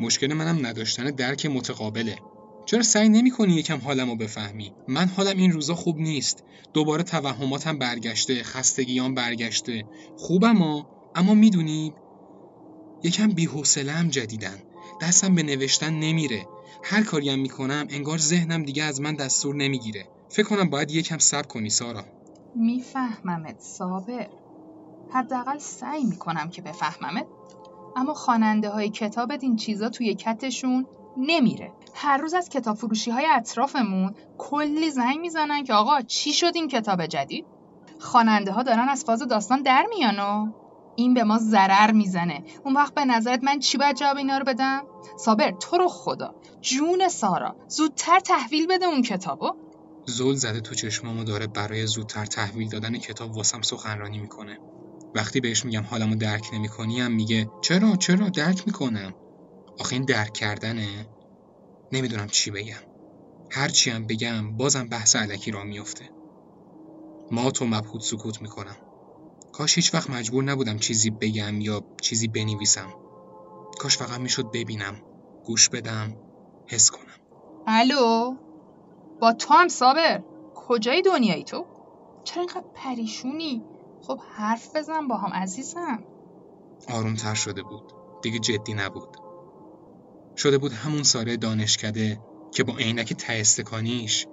[0.00, 2.18] مشکل منم نداشتن درک متقابله.
[2.66, 6.44] چرا سعی نمی کنی یکم حالمو بفهمی؟ من حالم این روزا خوب نیست.
[6.72, 9.84] دوباره توهماتم برگشته خستگیام برگشته.
[10.16, 11.94] خوبم ها اما می‌دونی
[13.02, 14.58] یکم بی‌حوصله‌ام جدیدن.
[15.00, 16.46] دستم به نوشتن نمیره.
[16.82, 20.08] هر کاریم می‌کنم انگار ذهنم دیگه از من دستور نمی‌گیره.
[20.28, 22.04] فکر کنم باید یکم صبر کنی سارا.
[22.54, 24.28] میفهممت صابر.
[25.10, 27.26] حداقل سعی می‌کنم که بفهممت.
[27.96, 31.72] اما خواننده های کتابت این چیزا توی کتشون نمیره.
[31.94, 36.68] هر روز از کتاب فروشی های اطرافمون کلی زنگ می‌زنن که آقا چی شد این
[36.68, 37.46] کتاب جدید؟
[38.00, 40.18] خواننده ها دارن از فاز داستان در میان
[40.98, 42.44] این به ما ضرر می‌زنه.
[42.64, 44.82] اون وقت به نظرت من چی باید جواب اینا رو بدم؟
[45.18, 46.34] صابر تو رو خدا.
[46.60, 49.50] جون سارا زودتر تحویل بده اون کتابو.
[50.06, 54.58] زل زده تو چشمامو داره برای زودتر تحویل دادن کتاب واسم سخنرانی می‌کنه.
[55.14, 59.14] وقتی بهش میگم حالمو درک نمی‌کنی هم میگه چرا چرا درک می‌کنم؟
[59.80, 61.06] آخه این درک کردنه.
[61.92, 62.82] نمی‌دونم چی بگم.
[63.50, 66.08] هرچی هم بگم بازم بحث علکی را میفته
[67.30, 68.76] ما تو مبهوت سکوت می‌کنم.
[69.58, 72.92] کاش هیچ وقت مجبور نبودم چیزی بگم یا چیزی بنویسم.
[73.78, 75.02] کاش فقط می‌شد ببینم
[75.44, 76.16] گوش بدم
[76.66, 77.16] حس کنم.
[77.66, 78.34] الو؟
[79.20, 80.22] با تو هم صابر
[80.54, 81.66] کجای دنیایی تو؟
[82.24, 83.64] چرا اینقدر پریشونی؟
[84.02, 86.04] خب حرف بزن با هم عزیزم.
[86.88, 87.92] آرومتر شده بود.
[88.22, 89.16] دیگه جدی نبود.
[90.36, 92.20] شده بود همون ساره دانشکده
[92.52, 94.26] که با عینک تهستکانیش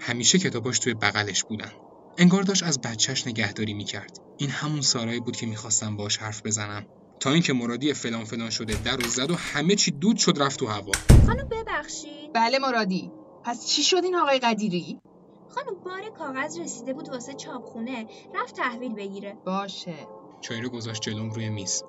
[0.00, 1.72] همیشه کتاباش توی بغلش بودن.
[2.18, 4.18] انگار داشت از بچهش نگهداری می‌کرد.
[4.38, 6.86] این همون سارایی بود که می‌خواستم باش حرف بزنم.
[7.20, 10.58] تا اینکه مرادی فلان فلان شده در و زد و همه چی دود شد رفت
[10.60, 10.92] تو هوا.
[11.26, 12.32] خانم ببخشید.
[12.34, 13.10] بله مرادی.
[13.44, 15.00] پس چی شد این آقای قدیری؟
[15.48, 18.06] خانم بار کاغذ رسیده بود واسه چاپخونه.
[18.34, 19.36] رفت تحویل بگیره.
[19.46, 19.94] باشه.
[20.40, 21.82] چای رو گذاشت جلوم روی میز.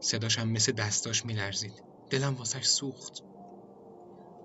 [0.00, 1.82] صداش هم مثل دستاش میلرزید.
[2.10, 3.22] دلم واسش سوخت.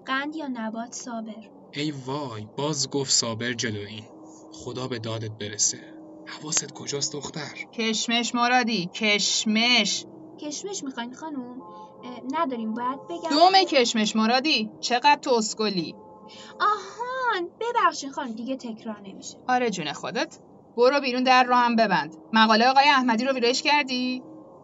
[0.06, 1.50] قند یا نبات؟ صابر.
[1.72, 4.04] ای وای باز گفت صابر جلو این.
[4.54, 5.80] خدا به دادت برسه.
[6.26, 10.06] حواست کجاست دختر؟ کشمش مرادی کشمش.
[10.40, 11.62] کشمش می‌خواین خانم؟
[12.32, 15.96] نداریم باید بگم دوم کشمش مرادی چقدر تو اسکلی.
[16.60, 19.38] آهان ببخشید خانم دیگه تکرار نمیشه.
[19.48, 20.38] آره جون خودت.
[20.78, 22.16] برو بیرون در رو هم ببند.
[22.34, 24.24] مقاله آقای احمدی رو ویرایش کردی؟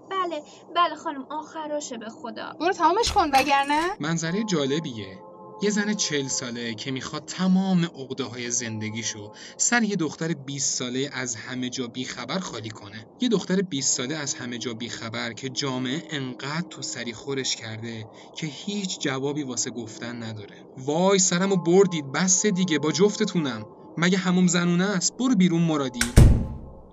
[0.10, 0.44] بله
[0.76, 2.54] بله خانم آخراشه به خدا.
[2.60, 3.82] برو تمامش کن وگرنه.
[4.00, 5.20] منظره جالبیه.
[5.62, 11.10] یه زن چل ساله که می‌خواد تمام عقده های زندگیشو سر یه دختر 20 ساله
[11.14, 13.08] از همه جا بیخبر خالی کنه.
[13.22, 18.08] یه دختر 20 ساله از همه جا بیخبر که جامعه انقدر تو سری خورش کرده
[18.36, 20.66] که هیچ جوابی واسه گفتن نداره.
[20.78, 23.66] وای سرمو بردید بس دیگه با جفتتونم.
[23.98, 26.00] مگه هموم زنونه است؟ برو بیرون مرادی.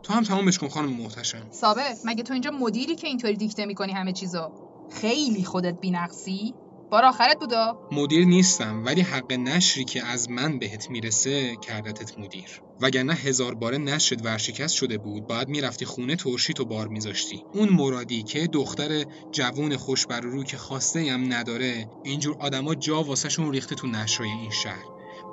[0.02, 1.46] تو هم تمامش کن خانم محتشم.
[1.50, 4.52] صابر مگه تو اینجا مدیری که اینطوری دیکته می‌کنی همه چیزو؟
[4.90, 6.54] خیلی خودت بینقصی.
[6.94, 12.62] بار آخرت بودا مدیر نیستم ولی حق نشری که از من بهت می‌رسه کردتت مدیر.
[12.80, 17.44] وگرنه هزار باره نشرت ورشکست شده بود باید می‌رفتی خونه ترشی تو بار میذاشتی.
[17.54, 23.52] اون مرادی که دختر جوون خوشبر رو که خواسته هم نداره اینجور آدما جا واسهشون
[23.52, 24.84] ریخته تو نشرای این شهر.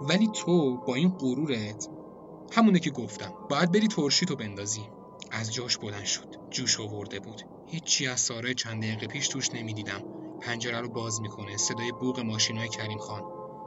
[0.02, 1.88] ولی تو با این غرورت
[2.52, 4.82] همونه که گفتم باید بری ترشی تو بندازی.
[5.32, 6.36] از جاش بلند شد.
[6.52, 7.42] جوش آورده بود.
[7.68, 10.21] هیچی از ساره چند دقیقه پیش توش نمی‌دیدم.
[10.42, 13.24] پنجره رو باز می‌کنه صدای بوق ماشینای کریم خان.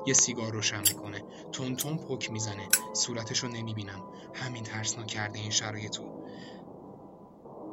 [0.07, 4.03] یه سیگار روشن می‌کنه تون تون پک می‌زنه صورتش رو نمی‌بینم.
[4.35, 6.03] همین ترسناک کرده این شرایطو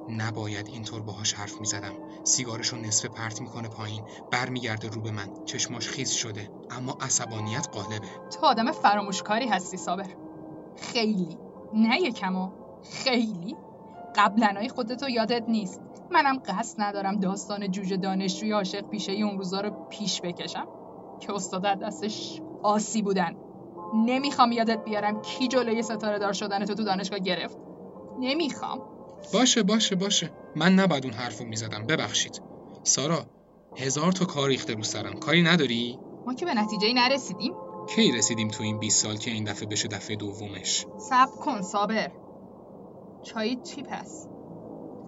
[0.09, 1.93] نباید اینطور باهاش حرف می‌زدم.
[2.23, 5.29] سیگارش رو نصف پرت می‌کنه پایین برمیگرده رو به من.
[5.45, 8.07] چشماش خیس شده اما عصبانیت غالبه
[8.39, 10.07] تو آدم فراموشکاری هستی صابر.
[10.75, 11.37] خیلی.
[11.73, 12.51] نه یکمو.
[12.83, 13.55] خیلی.
[14.15, 15.81] قبلنای خودتو یادت نیست.
[16.11, 20.67] منم قصد ندارم داستان جوجه دانشجوی عاشق پیشه اون روزا رو پیش بکشم
[21.19, 23.35] که استاد دستش آسی بودن.
[23.95, 27.57] نمی‌خوام یادت بیارم کی جلوی ستاره دار شدن تو تو دانشگاه گرفت.
[28.19, 28.81] نمی‌خوام.
[29.33, 30.31] باشه باشه باشه.
[30.55, 31.87] من نباید اون حرفو می‌زدم.
[31.87, 32.41] ببخشید.
[32.83, 33.25] سارا
[33.77, 35.13] هزار تا کار ریخته رو سرم.
[35.13, 37.53] کاری نداری؟ ما که به نتیجه نرسیدیم.
[37.95, 42.11] کی رسیدیم تو این 20 سال که این دفعه بشه دفعه دومش؟ صبر کن صابر.
[43.23, 44.27] چایی چی پس؟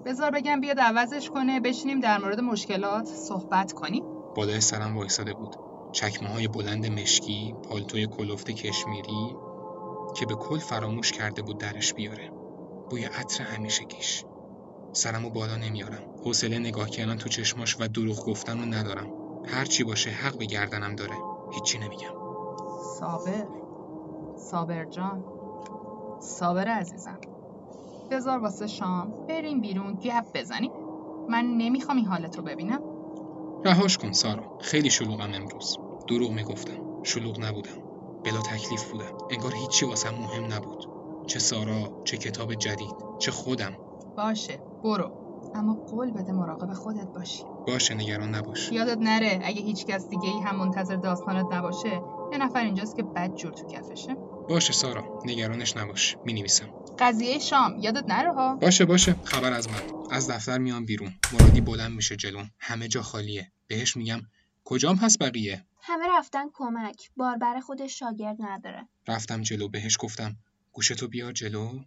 [0.06, 4.04] بذار بگم بیاد عوضش کنه بشینیم در مورد مشکلات صحبت کنیم.
[4.36, 5.56] بالای سرم وایساده بود.
[5.92, 9.36] چکمه های بلند مشکی پالتوی کلفت کشمیری
[10.16, 12.32] که به کل فراموش کرده بود درش بیاره.
[12.90, 14.26] بوی عطر همیشگیش
[14.92, 16.04] سرمو بالا نمیارم.
[16.26, 19.08] حوصله نگاه کردن تو چشماش و دروغ گفتن رو ندارم.
[19.46, 21.16] هر چی باشه حق به گردنم داره.
[21.54, 22.14] هیچی نمیگم.
[23.00, 23.48] صابر.
[24.38, 25.24] صابر جان.
[26.20, 27.18] صابر عزیزم.
[28.12, 30.72] بذار واسه شام بریم بیرون گپ بزنیم.
[31.30, 32.80] من نمی‌خوام این حالت رو ببینم.
[33.66, 34.44] رهاش کن سارا.
[34.62, 35.78] خیلی شلوغم امروز.
[36.10, 37.04] دروغ می‌گفتم.
[37.04, 37.72] شلوغ نبودم.
[38.26, 39.18] بلا تکلیف بودم.
[39.32, 40.86] انگار هیچی واسم مهم نبود.
[41.28, 43.74] چه سارا چه کتاب جدید چه خودم.
[44.18, 45.12] باشه برو.
[45.56, 47.44] اما قول بده مراقب خودت باشی.
[47.68, 48.72] باشه نگران نباش.
[48.72, 53.04] یادت نره اگه هیچ کس دیگه ای هم منتظر داستانت نباشه یه نفر اینجاست که
[53.04, 54.18] بد جور تو کفشه.
[54.50, 56.70] باشه سارا نگرانش نباش می‌نویسم.
[57.00, 59.82] قضیه شام یادت نره ها؟ باشه باشه خبر از من.
[60.12, 63.52] از دفتر میام بیرون مرادی بلند میشه جلوم همه جا خالیه.
[63.68, 64.22] بهش میگم
[64.64, 67.10] کجام هست بقیه؟ همه رفتن کمک.
[67.18, 68.88] باربر خودش شاگرد نداره.
[69.08, 70.38] رفتم جلو بهش گفتم
[70.72, 71.80] گوشتو بیار جلو.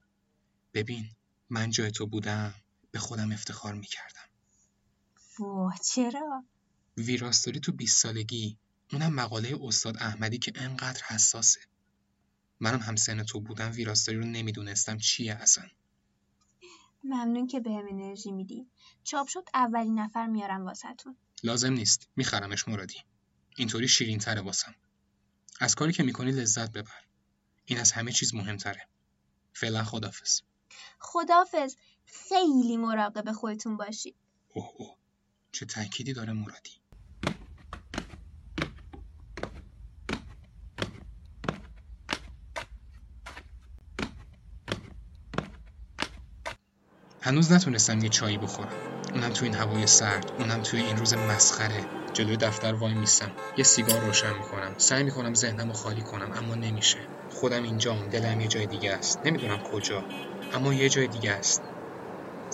[0.74, 1.04] ببین
[1.50, 2.54] من جای تو بودم
[2.90, 4.26] به خودم افتخار می‌کردم.
[5.38, 6.44] واه چرا؟
[6.96, 8.58] ویراستاری تو 20 سالگی
[8.92, 11.60] اونم مقاله استاد احمدی که انقدر حساسه.
[12.60, 15.64] منم هم سن تو بودم ویراستاری رو نمی‌دونستم چیه اصلا.
[17.04, 18.66] ممنون که بهم انرژی میدی.
[19.04, 21.16] چاپ شد اولین نفر میارم واسهتون.
[21.42, 22.08] لازم نیست.
[22.16, 22.98] میخرمش مرادی.
[23.56, 24.74] اینطوری شیرین تره واسم.
[25.60, 27.04] از کاری که می‌کنی لذت ببر.
[27.64, 28.88] این از همه چیز مهمتره.
[29.52, 30.40] فعلا خدافز
[30.98, 34.16] خدافز خیلی مراقب خودتون باشید
[34.48, 34.96] اوه اوه.
[35.52, 36.70] چه تأکیدی داره مرادی.
[47.26, 48.72] هنوز نتونستم یه چایی بخورم.
[49.14, 51.84] اونم تو این هوای سرد اونم توی این روز مسخره.
[52.12, 53.32] جلوی دفتر وای میستم.
[53.56, 54.74] یه سیگار روشن می‌کنم.
[54.78, 57.08] سعی می‌کنم ذهنم رو خالی کنم اما نمیشه.
[57.30, 59.18] خودم اینجام دلم یه جای دیگه است.
[59.24, 60.04] نمی‌دونم کجا
[60.52, 61.62] اما یه جای دیگه است.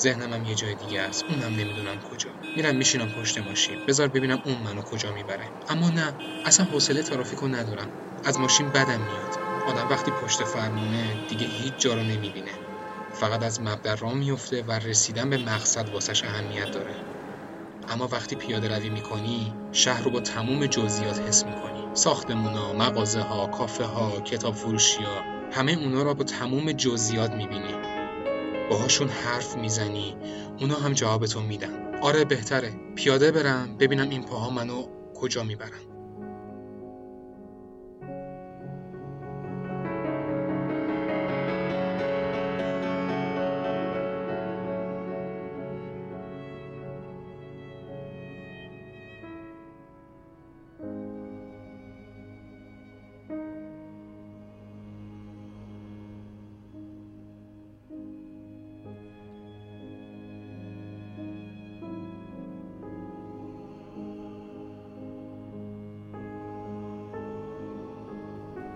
[0.00, 1.24] ذهنم هم یه جای دیگه است.
[1.28, 2.30] اونم نمی‌دونم کجا.
[2.56, 3.76] میرم میشینم پشت ماشین.
[3.88, 5.50] بذار ببینم اون منو کجا می‌بره.
[5.68, 7.90] اما نه اصلا حوصله ترافیکو ندارم.
[8.24, 9.38] از ماشین بدم میاد.
[9.66, 12.71] آدم وقتی پشت فرمونه دیگه هیچ جا رو نمی‌بینه.
[13.22, 16.96] فقط از مبدر را میفته و رسیدن به مقصد واسش اهمیت داره.
[17.88, 21.86] اما وقتی پیاده روی می‌کنی شهر رو با تموم جزئیات حس می‌کنی.
[21.94, 27.74] ساختمونا، مغازه ها، کافه ها، کتاب فروشی ها همه اونا را با تموم جزئیات می‌بینی.
[28.70, 30.16] باهاشون حرف می‌زنی
[30.60, 31.98] اونا هم جوابتو میدن.
[32.00, 32.72] آره بهتره.
[32.96, 35.91] پیاده برم ببینم این پاها منو کجا می‌برن.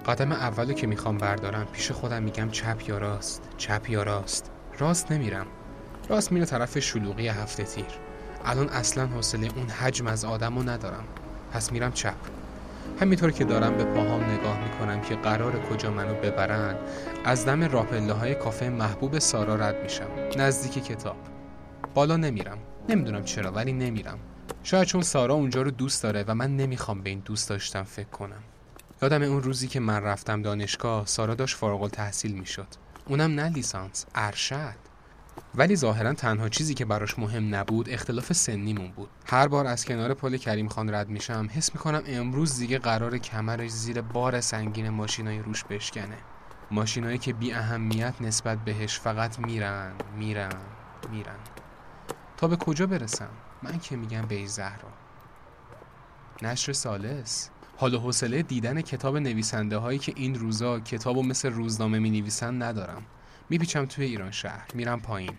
[0.06, 5.12] قدم اولو که می‌خوام بردارم پیش خودم میگم چپ یا راست؟ چپ یا راست؟ راست
[5.12, 5.46] نمیرم.
[6.08, 7.84] راست میره طرف شلوغی هفته تیر.
[8.44, 11.04] الان اصلا حوصله اون حجم از آدمو ندارم.
[11.52, 12.14] پس میرم چپ.
[13.00, 16.76] همینطور که دارم به پاهام نگاه می‌کنم که قرار کجا منو ببرن
[17.24, 20.08] از دم راپله های کافه محبوب سارا رد میشم.
[20.36, 21.16] نزدیک کتاب.
[21.94, 22.58] بالا نمیرم.
[22.88, 24.18] نمی‌دونم چرا ولی نمیرم.
[24.62, 28.08] شاید چون سارا اونجا رو دوست داره و من نمی‌خوام به این دوست داشتم فکر
[28.08, 28.42] کنم.
[29.02, 32.66] یادم اون روزی که من رفتم دانشگاه سارا داشت فارغ التحصیل می‌شد.
[33.06, 34.74] اونم نه لیسانس ارشد.
[35.54, 39.08] ولی ظاهرا تنها چیزی که براش مهم نبود اختلاف سنیمون بود.
[39.26, 43.70] هر بار از کنار پل کریم خان رد میشم حس می‌کنم امروز دیگه قرار کمرش
[43.70, 46.18] زیر بار سنگین ماشینای روش بشکنه.
[46.70, 50.52] ماشینایی که بی اهمیت نسبت بهش فقط میرن میرن
[51.10, 51.38] میرن.
[52.36, 53.30] تا به کجا برسم؟
[53.62, 54.88] من که میگم به زهرا
[56.42, 57.50] نشر سالس.
[57.78, 62.62] حال و حوصله دیدن کتاب نویسنده هایی که این روزا کتابو مثل روزنامه می نویسن
[62.62, 63.02] ندارم.
[63.50, 65.32] میپیچم توی ایران شهر میرم پایین.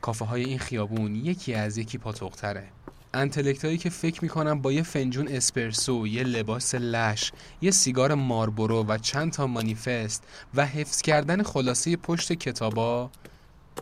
[0.00, 2.68] کافه های این خیابون یکی از یکی پاتوقتره.
[3.14, 8.98] انتلکتایی که فکر می‌کنم با یه فنجون اسپرسو، یه لباس لش، یه سیگار ماربورو و
[8.98, 13.10] چند تا مانیفست و حفظ کردن خلاصه پشت کتابا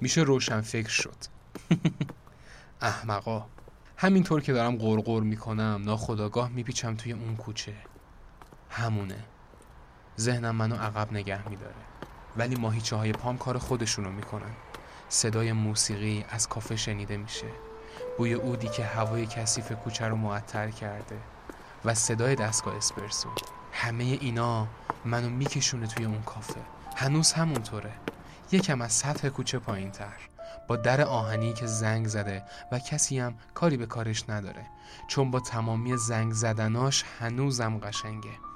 [0.01, 1.17] میشه روشن فکر شد.
[2.81, 3.45] احمقا.
[3.97, 7.73] همینطور که دارم غرغر می‌کنم ناخداگاه میپیچم توی اون کوچه.
[8.73, 9.25] همونه.
[10.19, 11.75] ذهنم منو عقب نگه میداره.
[12.37, 14.51] ولی ماهیچه های پام کار خودشونو می‌کنن.
[15.09, 17.47] صدای موسیقی از کافه شنیده میشه.
[18.19, 21.19] بوی اودی که هوای کثیف کوچه رو معطر کرده.
[21.85, 23.29] و صدای دستگاه اسپرسو.
[23.73, 24.67] همه اینا
[25.05, 26.61] منو میکشونه توی اون کافه.
[26.97, 27.93] هنوز همونطوره.
[28.53, 30.17] یکم از سطح کوچه پایین تر
[30.69, 34.67] با در آهنی که زنگ زده و کسی هم کاری به کارش نداره.
[35.09, 38.52] چون با تمامی زنگ زدناش هنوزم قشنگه.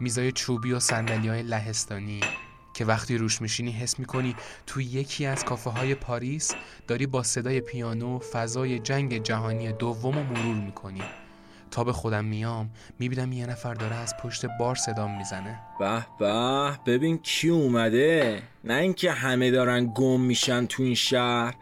[0.00, 2.20] میزای چوبی و سندلی های لهستانی.
[2.74, 4.34] که وقتی روش میشینی حس می‌کنی
[4.66, 6.54] تو یکی از کافه های پاریس
[6.88, 11.02] داری با صدای پیانو فضای جنگ جهانی دوم رو مرور می‌کنی.
[11.70, 15.60] تا به خودم میام می‌بینم یه نفر داره از پشت بار صدام می‌زنه.
[15.78, 18.42] به به ببین کی اومده.
[18.64, 21.54] نه اینکه همه دارن گم میشن تو این شهر.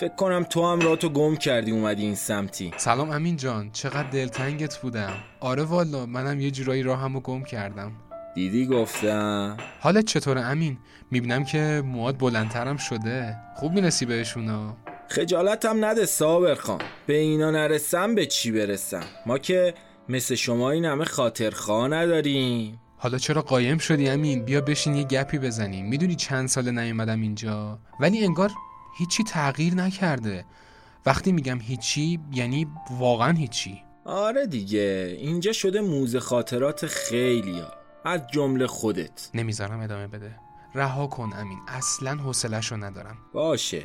[0.00, 2.72] فکر کنم تو هم راتو گم کردی اومدی این سمتی.
[2.76, 5.12] سلام امین جان چقدر دلتنگت بودم.
[5.40, 7.92] آره والا منم یه جورایی راهمو گم کردم.
[8.34, 10.78] دیدی گفتم؟ حالت چطوره امین؟
[11.10, 13.36] می‌بینم که مواد بلندترم شده.
[13.56, 14.76] خوب می‌رسی بهشونا
[15.08, 16.80] خجالتم نده صابر خان.
[17.06, 19.74] به اینا نرسم به چی برسم؟ ما که
[20.08, 22.80] مثل شما این همه خاطرخواه نداریم.
[22.96, 25.88] حالا چرا قایم شدی امین؟ بیا بشین یه گپی بزنیم.
[25.88, 27.78] می‌دونی چند سال نیومدم اینجا.
[28.00, 28.50] ولی انگار
[28.98, 30.44] هیچی تغییر نکرده.
[31.06, 32.66] وقتی میگم هیچی یعنی
[32.98, 33.82] واقعا هیچی.
[34.04, 37.70] آره دیگه اینجا شده موزه خاطرات خیلی ها
[38.04, 39.30] از جمله خودت.
[39.34, 40.36] نمی‌ذارم ادامه بده.
[40.74, 43.18] رها کن امین اصلا حوصله‌شو ندارم.
[43.32, 43.82] باشه.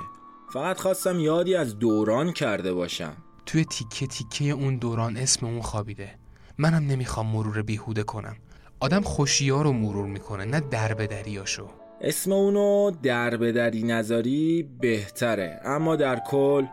[0.54, 3.14] فقط خواستم یادی از دوران کرده باشم.
[3.46, 6.16] توی تیکه تیکه اون دوران اسم اون خوابیده.
[6.58, 8.36] منم نمی‌خوام مرور بیهوده کنم.
[8.80, 11.70] آدم خوشیا رو مرور می‌کنه نه درب دریاشو.
[12.02, 16.66] اسم اونو در دری نظری بهتره اما در کل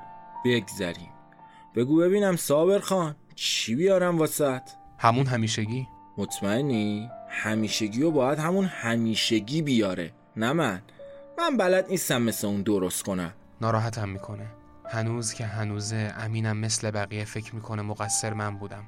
[0.45, 1.11] بگذریم.
[1.75, 4.63] بگو ببینم صابر خان چی بیارم واسط
[4.99, 10.83] همون همیشگی؟ مطمئنی؟ همیشگی و باید همون همیشگی بیاره نه من.
[11.39, 13.33] من بلد نیستم مثل اون درست کنم.
[13.61, 14.47] ناراحتم می‌کنه.
[14.91, 18.85] هنوز که هنوزه امینم مثل بقیه فکر می‌کنه مقصر من بودم.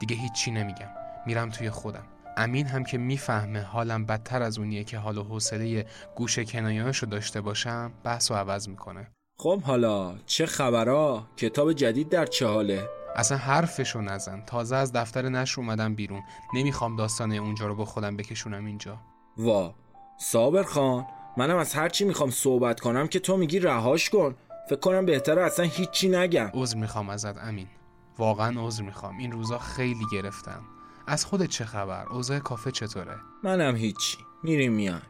[0.00, 0.88] دیگه هیچی نمیگم.
[1.26, 2.04] میرم توی خودم.
[2.38, 5.86] امین هم که می‌فهمه حالم بدتر از اونیه که حال و حوصله
[6.16, 9.10] گوش کنایه‌اشو داشته باشم بحث و عوض می‌کنه.
[9.38, 14.42] خب حالا چه خبرها کتاب جدید در چه حاله؟ اصلا حرفشو نزن.
[14.46, 16.22] تازه از دفتر نشر اومدم بیرون.
[16.54, 18.98] نمی‌خوام داستان اونجا رو با خودم بکشونم اینجا.
[19.36, 19.74] وا.
[20.18, 24.34] صابر خان منم از هرچی می‌خوام صحبت کنم که تو میگی رهاش کن.
[24.70, 26.50] فکر کنم بهتره اصلا هیچی نگم.
[26.54, 27.66] عذر می‌خوام ازت امین.
[28.18, 29.18] واقعا عذر می‌خوام.
[29.18, 30.62] این روزا خیلی گرفتم.
[31.10, 34.18] از خودت چه خبر؟ اوضاع کافه چطوره؟ منم هیچی.
[34.42, 35.02] میریم میان.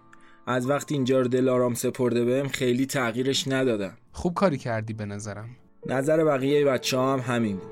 [0.46, 5.48] از وقتی اینجا رو دلارام سپرده بهم خیلی تغییرش ندادم خوب کاری کردی به نظرم.
[5.86, 7.70] نظر بقیه بچه هم همین بود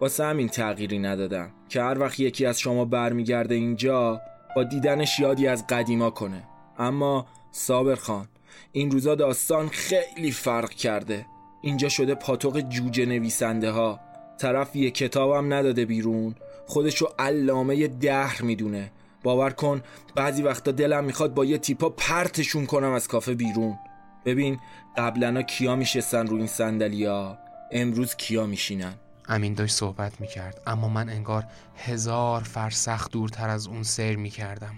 [0.00, 4.20] واسه همین تغییری ندادم که هر وقت یکی از شما برمیگرده اینجا
[4.56, 6.42] با دیدنش یادی از قدیما کنه.
[6.78, 8.28] اما صابر خان
[8.72, 11.26] این روزا داستان خیلی فرق کرده.
[11.62, 14.00] اینجا شده پاتوق جوجه نویسنده ها
[14.38, 16.34] طرف یه کتابم نداده بیرون.
[16.70, 18.92] خودشو علامه دهر می‌دونه.
[19.22, 19.82] باور کن
[20.14, 23.78] بعضی وقتا دلم می‌خواد با یه تیپا پرتشون کنم از کافه بیرون.
[24.24, 24.58] ببین
[24.96, 27.38] قبلا کیا میشستن رو این سندلیا
[27.72, 28.94] امروز کیا میشینن؟
[29.28, 31.44] امین داشت صحبت می‌کرد اما من انگار
[31.76, 34.74] هزار فرسخ دورتر از اون سیر می‌کردم.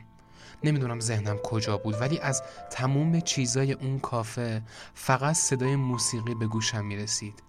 [0.64, 4.62] نمی‌دونم ذهنم کجا بود ولی از تموم چیزای اون کافه
[4.94, 7.42] فقط صدای موسیقی به گوشم می‌رسید.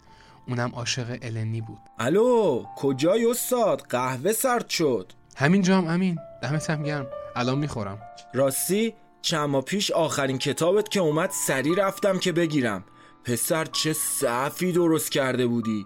[0.47, 1.79] اونم عاشق النی بود.
[1.99, 5.11] الو کجای استاد؟ قهوه سرد شد.
[5.35, 6.17] همین جام امین.
[6.43, 7.07] دمتم گرم.
[7.35, 7.99] الان می‌خورم.
[8.33, 12.83] راستی چند ماه پیش آخرین کتابت که اومد سری رفتم که بگیرم.
[13.23, 15.85] پسر چه صفی درست کرده بودی.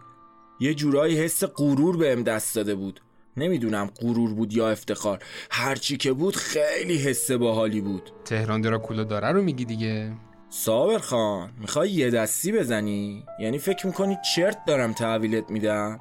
[0.59, 3.01] یه جورایی حس غرور بهم دست داده بود.
[3.37, 5.19] نمی‌دونم غرور بود یا افتخار.
[5.51, 8.11] هرچی که بود خیلی حس باحالی بود.
[8.25, 10.13] تهران دراکولا داره رو میگی دیگه.
[10.49, 15.99] صابر خان می‌خوای یه دستی بزنی؟ یعنی فکر می‌کنی چرت دارم تحویلت میدم؟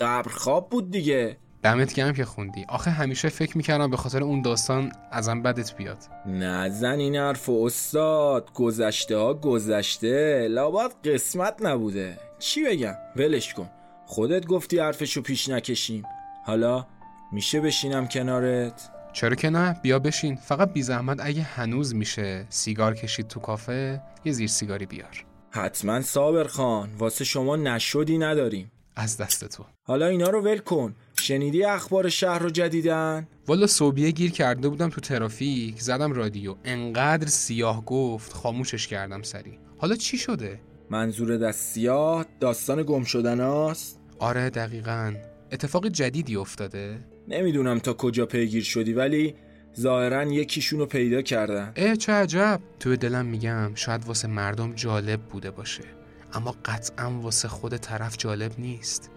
[0.00, 1.36] قبر خواب بود دیگه.
[1.62, 2.64] دمت گرم که خوندی.
[2.68, 5.98] آخه همیشه فکر می‌کردم به خاطر اون داستان ازم بدت بیاد.
[6.26, 8.52] نزن این حرف استاد.
[8.52, 10.48] گذشته ها گذشته.
[10.50, 12.18] لابد قسمت نبوده.
[12.38, 13.70] چی بگم؟ ولش کن.
[14.06, 16.02] خودت گفتی حرفشو پیش نکشیم.
[16.44, 16.86] حالا
[17.32, 20.36] میشه بشینم کنارت؟ چرا که نه؟ بیا بشین.
[20.36, 25.24] فقط بی زحمت اگه هنوز میشه سیگار کشید تو کافه یه زیر سیگاری بیار.
[25.50, 28.70] حتما صابر خان واسه شما نشدی نداریم.
[28.96, 29.64] از دست تو.
[29.82, 30.94] حالا اینا رو ول کن.
[31.20, 36.54] شنیدی اخبار شهر رو جدیدن والا صوبیه گیر کرده بودم تو ترافیک زدم رادیو.
[36.64, 39.58] انقدر سیاه گفت خاموشش کردم سری.
[39.78, 40.60] حالا چی شده؟
[40.90, 45.14] منظور دست سیاه داستان گم شدن هاست؟ آره دقیقا.
[45.52, 46.98] اتفاق جدیدی افتاده.
[47.28, 49.34] نمی‌دونم تا کجا پیگیر شدی ولی
[49.80, 51.72] ظاهرا یکیشونو پیدا کردن.
[51.76, 52.60] اه چه عجب.
[52.80, 55.84] توی دلم میگم شاید واسه مردم جالب بوده باشه.
[56.32, 59.10] اما قطعا واسه خود طرف جالب نیست.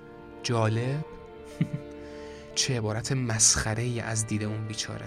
[0.43, 1.05] جالب؟
[2.55, 5.05] چه عبارت مسخره ای از دید اون بیچاره.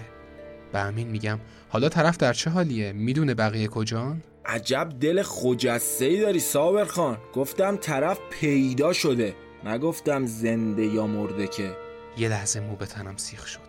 [0.71, 1.39] به همین میگم
[1.69, 7.17] حالا طرف در چه حالیه؟ می‌دونه بقیه کجان؟ عجب دل خجسته ای داری صابر خان.
[7.33, 9.35] گفتم طرف پیدا شده.
[9.65, 11.84] نگفتم زنده یا مرده که.
[12.17, 13.59] یه لحظه مو به تنم سیخ شد.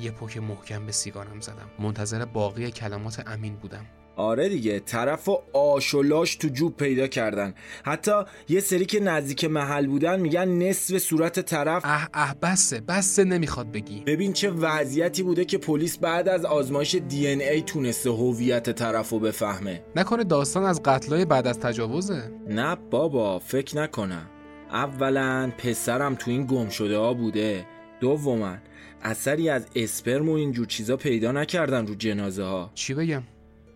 [0.00, 1.70] یه پوک محکم به سیگارم زدم.
[1.78, 3.86] منتظر باقی کلمات امین بودم.
[4.16, 7.54] آره دیگه طرف و آش و لاش تو جوب پیدا کردن.
[7.84, 8.12] حتی
[8.48, 11.82] یه سری که نزدیک محل بودن میگن نصف صورت طرف.
[11.84, 14.00] اه اه بسه بسه نمی‌خواد بگی.
[14.00, 19.10] ببین چه وضعیتی بوده که پلیس بعد از آزمایش دی ان ای تونسته هویت طرف
[19.10, 19.84] رو بفهمه.
[19.96, 24.26] نکنه داستان از قتلای بعد از تجاوزه؟ نه بابا فکر نکنم.
[24.72, 27.66] اولا پسرم تو این گم شده ها بوده.
[28.00, 28.56] دوما
[29.02, 33.22] اثری از اسپرم و اینجور چیزا پیدا نکردن رو جنازه ها چی بگم؟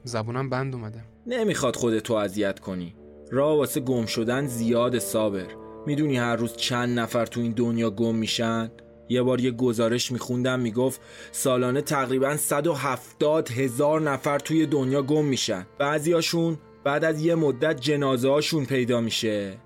[0.05, 1.05] زبونم بند اومده.
[1.27, 2.95] نمی‌خواد خودتو اذیت کنی.
[3.31, 5.47] راه واسه گم شدن زیاد صابر.
[5.87, 8.71] می‌دونی هر روز چند نفر تو این دنیا گم میشن؟
[9.09, 11.01] یه بار یه گزارش میخوندم می‌گفت
[11.33, 15.67] سالانه تقریبا 170 هزار نفر توی دنیا گم میشن.
[15.79, 19.57] بعضیاشون بعد از یه مدت جنازه هاشون پیدا میشه.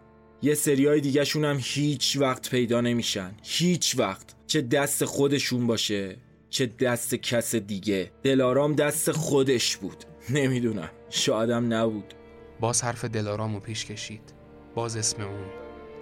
[0.42, 3.30] یه سریای دیگه شون هم هیچ وقت پیدا نمیشن.
[3.42, 4.37] هیچ وقت.
[4.48, 6.16] چه دست خودشون باشه
[6.50, 8.10] چه دست کس دیگه.
[8.22, 10.04] دلارام دست خودش بود.
[10.30, 10.90] نمی‌دونم.
[11.10, 12.14] شایدم نبود.
[12.60, 14.32] باز حرف دلارامو پیش کشید.
[14.74, 15.46] باز اسم اون.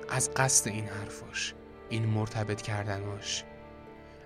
[0.09, 1.55] از قصد این حرفاش.
[1.89, 3.45] این مرتبط کردناش.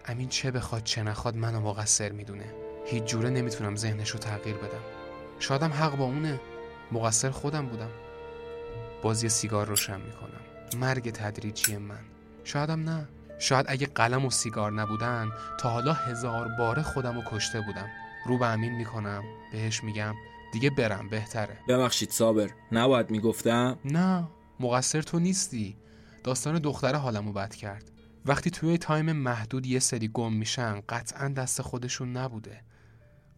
[0.07, 2.55] امین چه بخواد چه نخواد منو مقصر می‌دونه.
[2.87, 4.85] هیچ جوره نمی‌تونم ذهنشو تغییر بدم.
[5.39, 6.41] شادم حق با اونه.
[6.93, 7.91] مقصر خودم بودم.
[9.03, 10.41] باز یه سیگار روشن می‌کنم.
[10.81, 12.01] مرگ تدریجی من.
[12.45, 13.09] شایدم نه.
[13.41, 15.31] شاید اگه قلم و سیگار نبودن
[15.61, 17.89] تا حالا هزار باره خودم رو کشته بودم.
[18.27, 20.15] رو به امین می‌کنم بهش میگم
[20.53, 21.59] دیگه برم بهتره.
[21.69, 24.29] ببخشید صابر نباید می‌گفتم؟ نه
[24.61, 25.77] مقصر تو نیستی.
[26.25, 27.91] داستان دختره حالمو بد کرد.
[28.27, 32.61] وقتی توی تایم محدود یه سری گم میشن قطعا دست خودشون نبوده.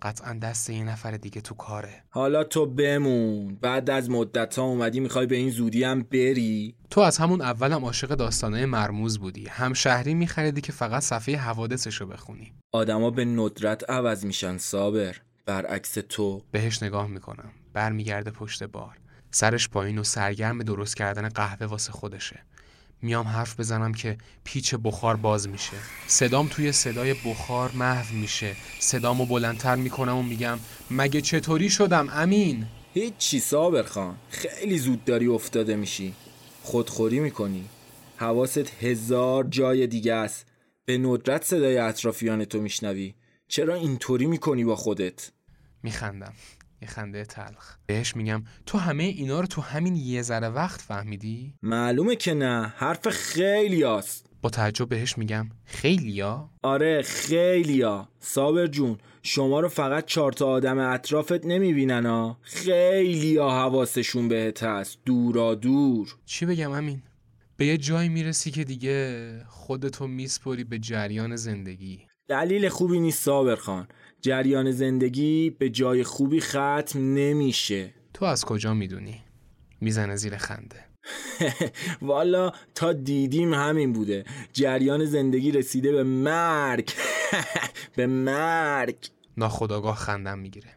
[0.03, 2.03] قطعا دست یه نفر دیگه تو کاره.
[2.11, 3.59] حالا تو بمون.
[3.61, 7.85] بعد از مدت ها اومدی می‌خوای به این زودی هم بری؟ تو از همون اولم
[7.85, 9.47] عاشق داستانه مرموز بودی.
[9.49, 12.53] هم شهری میخریدی که فقط صفحه حوادثشو بخونی.
[12.73, 15.17] آدما به ندرت عوض میشن صابر.
[15.47, 16.43] برعکس تو.
[16.51, 17.51] بهش نگاه می‌کنم.
[17.73, 18.99] برمیگرده پشت بار.
[19.31, 22.45] سرش پایین و سرگرم درست کردن قهوه واسه خودشه.
[23.03, 25.77] میام حرف بزنم که پیچ بخار باز میشه.
[26.07, 28.57] صدام توی صدای بخار محو میشه.
[28.79, 30.59] صدامو بلندتر می‌کنم و میگم
[30.91, 36.15] مگه چطوری شدم امین؟ هیچی صابر خان خیلی زود داری افتاده میشی.
[36.63, 37.65] خودخوری می‌کنی.
[38.17, 40.47] حواست هزار جای دیگه است.
[40.85, 43.15] به ندرت صدای اطرافیان تو میشنوی.
[43.49, 45.33] چرا اینطوری می‌کنی با خودت؟
[45.83, 46.33] میخندم.
[46.83, 47.77] یه خنده تلخ.
[47.87, 52.75] بهش میگم تو همه اینا رو تو همین یه ذره وقت فهمیدی؟ معلومه که نه.
[52.77, 58.09] حرف خیلی است با تعجب بهش میگم خیلیا؟ آره خیلیا.
[58.21, 64.99] صابر جون شما رو فقط چهار تا آدم اطرافت نمی‌بینن ها خیلیا حواسشون بهت هست.
[65.05, 66.17] دورا دور.
[66.27, 67.03] چی بگم امین؟
[67.57, 72.01] به یه جایی می‌رسی که دیگه خودتو میسپری به جریان زندگی.
[72.29, 73.89] دلیل خوبی نیست صابر خان.
[74.25, 77.95] جریان زندگی به جای خوبی ختم نمیشه.
[78.15, 79.21] تو از کجا می‌دونی؟
[79.81, 80.85] می‌زنه زیر خنده.
[82.03, 84.25] والا تا دیدیم همین بوده.
[84.53, 86.91] جریان زندگی رسیده به مرگ.
[87.97, 88.97] به مرگ.
[89.37, 90.71] ناخداگاه خندم می‌گیره.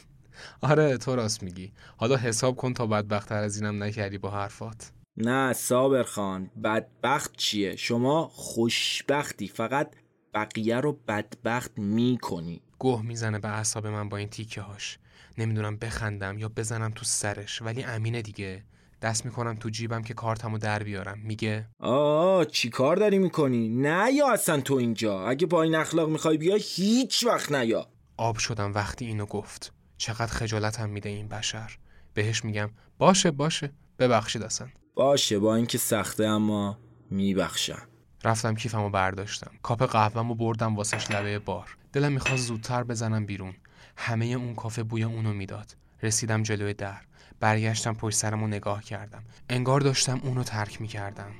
[0.60, 1.72] آره تو راست میگی.
[1.96, 4.92] حالا حساب کن تا بدبختتر از اینم نکردی با حرفات.
[5.16, 6.50] نه صابر خان.
[6.64, 9.48] بدبخت چیه؟ شما خوشبختی.
[9.48, 9.94] فقط
[10.34, 12.62] بقیه رو بدبخت می‌کنی.
[12.78, 14.98] گوه می‌زنه به اعصاب من با این تیکه هاش.
[15.38, 18.64] نمی‌دونم بخندم یا بزنم تو سرش ولی امینه دیگه.
[19.02, 21.18] دست می‌کنم تو جیبم که کارتمو در بیارم.
[21.18, 26.08] میگه؟ آه چی کار داری می‌کنی؟ نه یا اصلا تو اینجا؟ اگه با این اخلاق
[26.08, 29.72] می‌خوای بیا هیچ وقت نیا آب شدم وقتی اینو گفت.
[29.96, 31.78] چقدر خجالتم میده این بشر.
[32.14, 33.72] بهش میگم باشه باشه.
[33.98, 34.68] ببخشید اصلا.
[34.94, 36.78] باشه با اینکه سخته اما
[37.10, 37.88] میبخشم.
[38.24, 39.50] رفتم کیفمو برداشتم.
[39.62, 41.76] کاپ قهوهمو بردم واسش لبه بار.
[41.96, 43.54] دلم می‌خواست زودتر بزنم بیرون.
[43.96, 45.76] همه اون کافه بوی اونو می‌داد.
[46.02, 47.00] رسیدم جلوی در.
[47.40, 49.24] برگشتم پشت سرمو نگاه کردم.
[49.48, 51.30] انگار داشتم اونو ترک می‌کردم.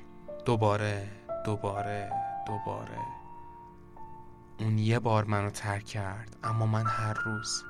[0.45, 1.07] دوباره
[1.45, 2.11] دوباره
[2.47, 2.97] دوباره.
[4.59, 7.63] اون یه بار منو ترک کرد اما من هر روز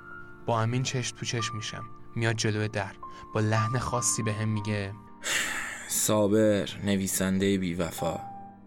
[0.45, 1.83] با امین چشم تو چشم میشم.
[2.15, 2.91] میاد جلوی در.
[3.33, 4.93] با لحن خاصی به هم میگه
[5.87, 8.19] صابر نویسنده بی وفا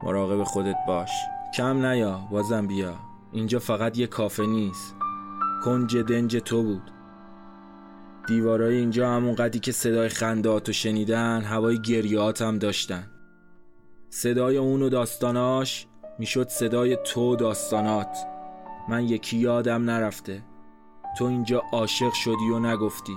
[0.02, 1.10] مراقب خودت باش.
[1.54, 3.09] کم نیا بازم بیا.
[3.32, 4.96] اینجا فقط یه کافه نیست.
[5.64, 6.90] کنج دنج تو بود.
[8.28, 13.10] دیوارای اینجا همون قدی که صدای خندهاتو شنیدن هوای گریات هم داشتن.
[14.10, 15.86] صدای اون و داستاناش
[16.18, 18.16] می‌شد صدای تو داستانات.
[18.88, 20.42] من یکی یادم نرفته.
[21.18, 23.16] تو اینجا عاشق شدی و نگفتی.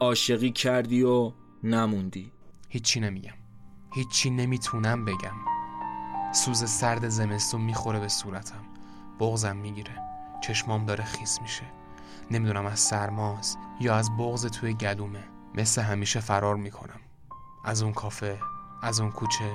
[0.00, 1.32] عاشقی کردی و
[1.62, 2.32] نموندی.
[2.68, 3.34] هیچی نمیگم.
[3.94, 5.51] هیچی نمی‌تونم بگم.
[6.32, 8.64] سوز سرد زمستون می‌خوره به صورتم.
[9.20, 9.98] بغزم می‌گیره.
[10.40, 11.64] چشمام داره خیس میشه.
[12.30, 15.24] نمی‌دونم از سرماز یا از بغز توی گلومه
[15.54, 17.00] مثل همیشه فرار می‌کنم.
[17.64, 18.38] از اون کافه
[18.82, 19.52] از اون کوچه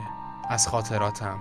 [0.50, 1.40] از خاطراتم.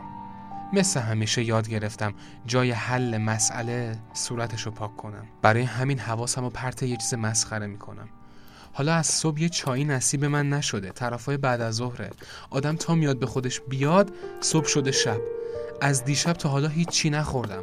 [0.72, 2.14] مثل همیشه یاد گرفتم
[2.46, 5.26] جای حل مسئله صورتشو پاک کنم.
[5.42, 8.08] برای همین حواسم و پرت یه چیز مسخره می‌کنم.
[8.76, 12.10] حالا از صبح یه چایی نصیب من نشده طرفای بعد از ظهره.
[12.50, 14.10] آدم تا میاد به خودش بیاد
[14.40, 15.20] صبح شده شب.
[15.80, 17.62] از دیشب تا حالا هیچی نخوردم.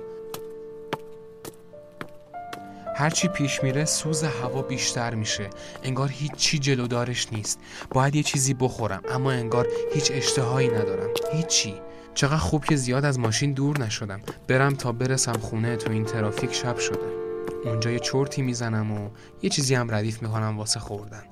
[2.95, 5.49] هرچی پیش میره سوز هوا بیشتر میشه.
[5.83, 7.59] انگار هیچی جلودارش نیست.
[7.89, 11.09] باید یه چیزی بخورم اما انگار هیچ اشتهایی ندارم.
[11.33, 11.75] هیچی.
[12.15, 14.21] چقدر خوب که زیاد از ماشین دور نشدم.
[14.47, 17.22] برم تا برسم خونه تو این ترافیک شب شده.
[17.65, 19.09] اونجا یه چرتی می‌زنم و
[19.41, 21.23] یه چیزی هم ردیف می‌کنم واسه خوردن.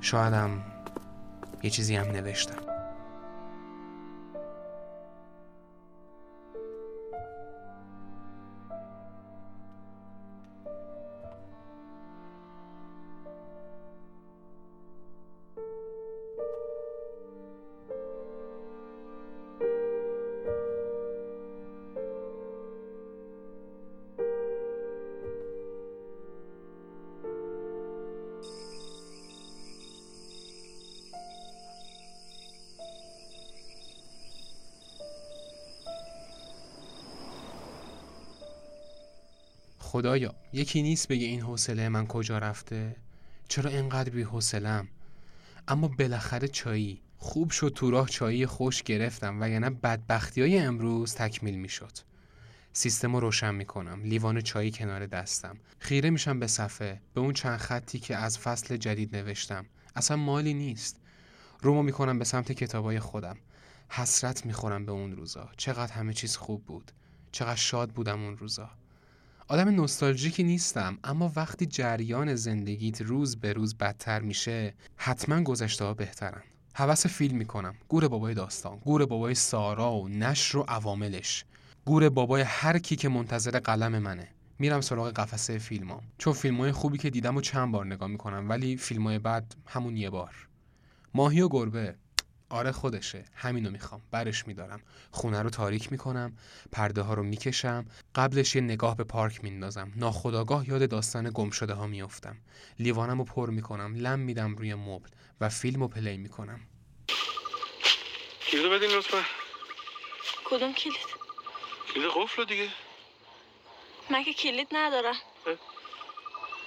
[0.00, 0.50] شایدم
[1.62, 2.71] یه چیزی هم نوشتم.
[39.92, 42.96] خدایا یکی نیست بگه این حوصله من کجا رفته؟
[43.48, 44.88] چرا اینقدر بی حوصلم
[45.68, 47.02] اما بالاخره چایی.
[47.18, 51.92] خوب شد تو راه چایی خوش گرفتم وگرنه بدبختی های امروز تکمیل می‌شد.
[52.72, 55.56] سیستم رو روشن می‌کنم لیوان چایی کنار دستم.
[55.78, 59.66] خیره میشم به صفحه به اون چند خطی که از فصل جدید نوشتم.
[59.96, 61.00] اصلا مالی نیست.
[61.60, 63.36] رومو می‌کنم به سمت کتابای خودم.
[63.88, 65.50] حسرت می‌خورم به اون روزا.
[65.56, 66.92] چقدر همه چیز خوب بود.
[67.32, 68.70] چقدر شاد بودم اون روزا.
[69.52, 75.94] آدم نوستالژیکی نیستم اما وقتی جریان زندگیت روز به روز بدتر میشه حتما گذشته ها
[75.94, 76.42] بهترن.
[76.74, 77.74] حوس فیلم می‌کنم.
[77.88, 81.44] گور بابای داستان گور بابای سارا و نشر و عواملش.
[81.84, 84.28] گور بابای هر کی که منتظر قلم منه.
[84.58, 86.02] میرم سراغ قفسه فیلمام.
[86.18, 89.54] چون فیلم های خوبی که دیدم و چند بار نگاه می‌کنم ولی فیلم های بعد
[89.66, 90.48] همون یه بار.
[91.14, 91.94] ماهی و گربه.
[92.52, 93.24] آره خودشه.
[93.34, 94.02] همینو می‌خوام.
[94.10, 94.82] برش میدارم.
[95.10, 96.36] خونه رو تاریک می‌کنم.
[96.72, 97.86] پرده ها رو می‌کشم.
[98.14, 99.92] قبلش یه نگاه به پارک میندازم.
[99.96, 102.36] ناخداگاه یاد داستان گم شده ها میافتم.
[102.78, 103.94] لیوانم رو پر می‌کنم.
[103.94, 105.08] لم میدم روی مبل
[105.40, 106.60] و فیلم رو پلی می‌کنم.
[108.50, 109.22] کلیدو بدین لطفا.
[110.44, 110.96] کدوم کلید؟
[111.94, 112.68] کلید قفل دیگه.
[114.10, 115.14] مگه کلید ندارم.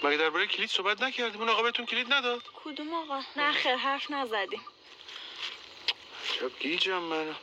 [0.04, 4.12] مگه درباره کلید صحبت نکردیم؟ اون آقا بهتون کلید نداد؟ کدوم آقا؟ نه خیر حرف
[4.12, 4.60] نزدیم.
[6.40, 7.28] چه گیجم من.
[7.28, 7.36] من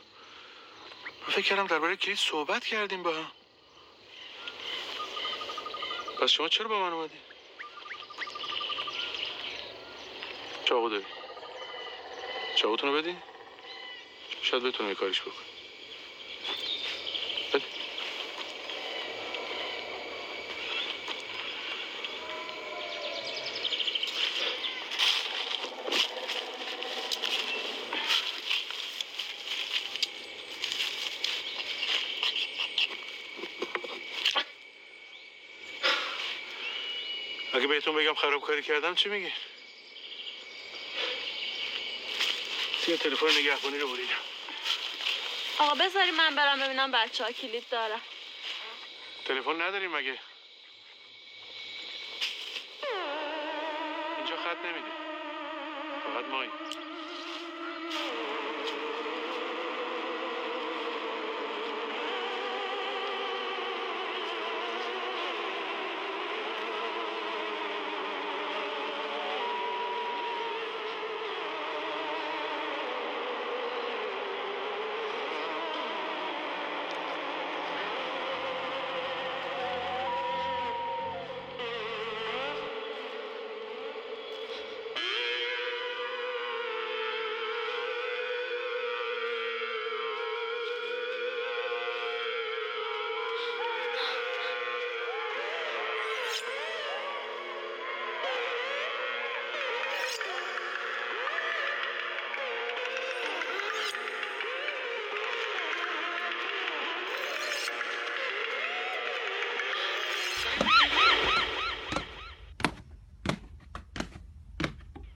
[1.27, 3.31] فکر کردم درباره کلید صحبت کردیم با هم.
[6.19, 7.17] پس شما چرا با من اومدی؟
[10.65, 11.05] چاقو داری.
[12.55, 13.23] چاقوتون رو بدین.
[14.41, 15.52] شاید بتونم یه کاریش بکن
[37.73, 39.33] بهتون بگم خرابکاری کردم چی میگی؟
[42.87, 44.23] یه تلفن نگهبانی رو بریدم
[45.59, 48.01] آقا بذاری من برم ببینم بچه ها کلید دارم
[49.25, 50.19] تلفن نداریم مگه؟
[54.17, 54.91] اینجا خط نمیده
[56.03, 56.49] فقط مایی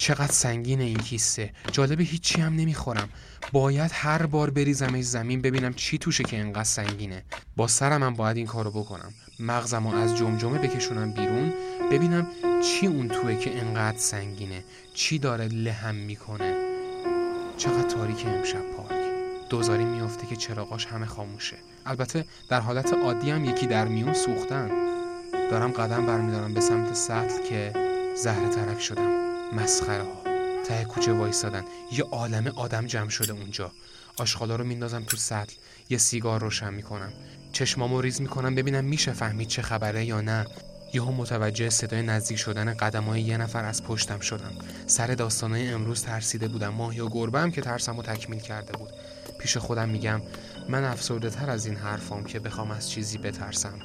[0.08, 1.52] چقدر سنگین این کیسه.
[1.72, 3.10] جالبه هیچی هم نمی‌خورم.
[3.52, 7.24] باید هر بار بریزمش زمین ببینم چی توشه که انقدر سنگینه.
[7.56, 9.14] با سرم هم باید این کارو بکنم.
[9.40, 11.54] مغزم رو از جمجمه بکشونم بیرون
[11.92, 12.28] ببینم
[12.64, 14.64] چی اون توه که انقدر سنگینه.
[14.94, 16.56] چی داره لهم می‌کنه.
[17.58, 19.02] چقدر تاریک امشب پارک.
[19.50, 21.58] دوزاری میافته که چراغاش همه خاموشه.
[21.86, 24.70] البته در حالت عادی هم یکی در میون سوختن.
[25.52, 27.74] دارم قدم برمیدارم به سمت سطل که
[28.16, 29.27] زهره ترک شدم.
[29.54, 30.24] مسخره ها
[30.66, 33.72] ته کوچه وایستادن یه عالمه آدم جمع شده اونجا.
[34.18, 35.56] آشغالا رو میندازم تو سطل.
[35.90, 37.14] یه سیگار روشن می‌کنم.
[37.52, 40.46] چشمامو ریز می‌کنم ببینم میشه فهمید چه خبره یا نه.
[40.94, 44.52] یهو متوجه صدای نزدیک شدن قدمای یه نفر از پشتم شدم.
[44.88, 46.82] سر داستانای امروز ترسیده بودم.
[46.82, 48.90] و گربه هم که ترسمو تکمیل کرده بود.
[49.40, 50.22] پیش خودم میگم
[50.70, 53.80] من افسرده تر از این حرفام که بخوام از چیزی بترسم.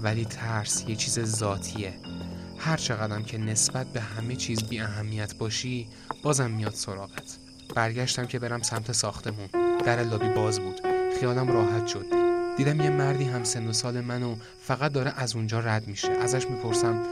[0.00, 1.94] ولی ترس یه چیز ذاتیه.
[2.58, 5.88] هر چقدرم که نسبت به همه چیز بی اهمیت باشی
[6.22, 7.36] بازم میاد سراغت.
[7.74, 9.46] برگشتم که برم سمت ساختمون.
[9.84, 10.80] در لابی باز بود.
[11.20, 12.06] خیالم راحت شد.
[12.56, 16.08] دیدم یه مردی هم سن و سال منو فقط داره از اونجا رد میشه.
[16.08, 17.02] ازش می‌پرسم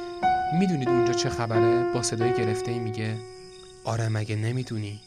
[0.58, 3.16] می‌دونید اونجا چه خبره؟ با صدای گرفته ای میگه.
[3.84, 5.00] آره مگه نمی‌دونی؟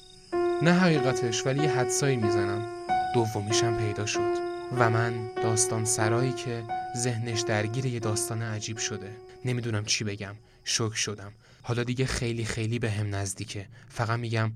[0.61, 2.65] نه حقیقتش ولی یه حدسایی می‌زنم.
[3.13, 4.49] دومیشم پیدا شد.
[4.77, 5.13] و من
[5.43, 6.63] داستان سرایی که
[6.97, 9.09] ذهنش درگیر یه داستان عجیب شده.
[9.45, 10.35] نمی‌دونم چی بگم.
[10.63, 11.33] شوک شدم.
[11.61, 13.67] حالا دیگه خیلی خیلی به هم نزدیکه.
[13.89, 14.51] فقط میگم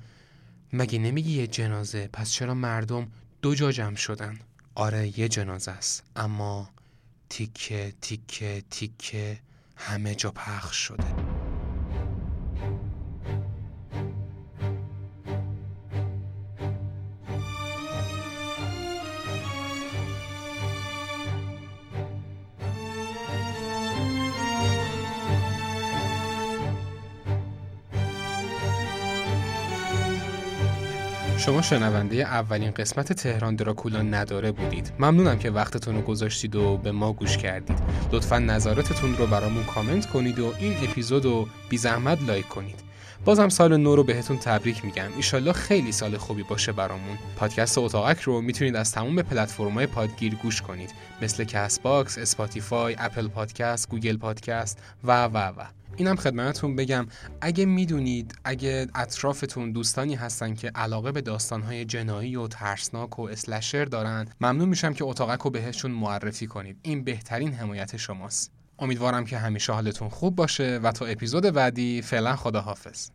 [0.73, 3.11] مگه نمیگی یه جنازه؟ پس چرا مردم
[3.41, 4.39] دو جا جمع شدن؟
[4.75, 6.03] آره یه جنازه است.
[6.15, 6.69] اما
[7.29, 9.39] تیکه تیکه تیکه
[9.75, 11.22] همه جا پخش شده.
[31.45, 34.93] شما شنونده اولین قسمت تهران دراکولا نداره بودید.
[34.99, 37.79] ممنونم که وقتتون رو گذاشتید و به ما گوش کردید.
[38.11, 42.79] لطفا نظراتتون رو برامون کامنت کنید و این اپیزود رو بی زحمت لایک کنید.
[43.25, 45.09] بازم سال نو رو بهتون تبریک میگم.
[45.15, 47.17] ایشالله خیلی سال خوبی باشه برامون.
[47.37, 50.89] پادکست اتاقک رو می‌تونید از تمام پلتفرم‌های پادگیر گوش کنید.
[51.21, 55.63] مثل Castbox، Spotify، Apple Podcast، Google Podcast و و و.
[55.97, 57.07] اینم خدمتتون بگم.
[57.41, 63.85] اگه می‌دونید اگه اطرافتون دوستانی هستن که علاقه به داستانهای جنایی و ترسناک و اسلشر
[63.85, 66.77] دارن ممنون میشم که اتاقک رو بهشون معرفی کنید.
[66.81, 68.51] این بهترین حمایت شماست.
[68.79, 73.09] امیدوارم که همیشه حالتون خوب باشه و تا اپیزود بعدی فعلا خداحافظ.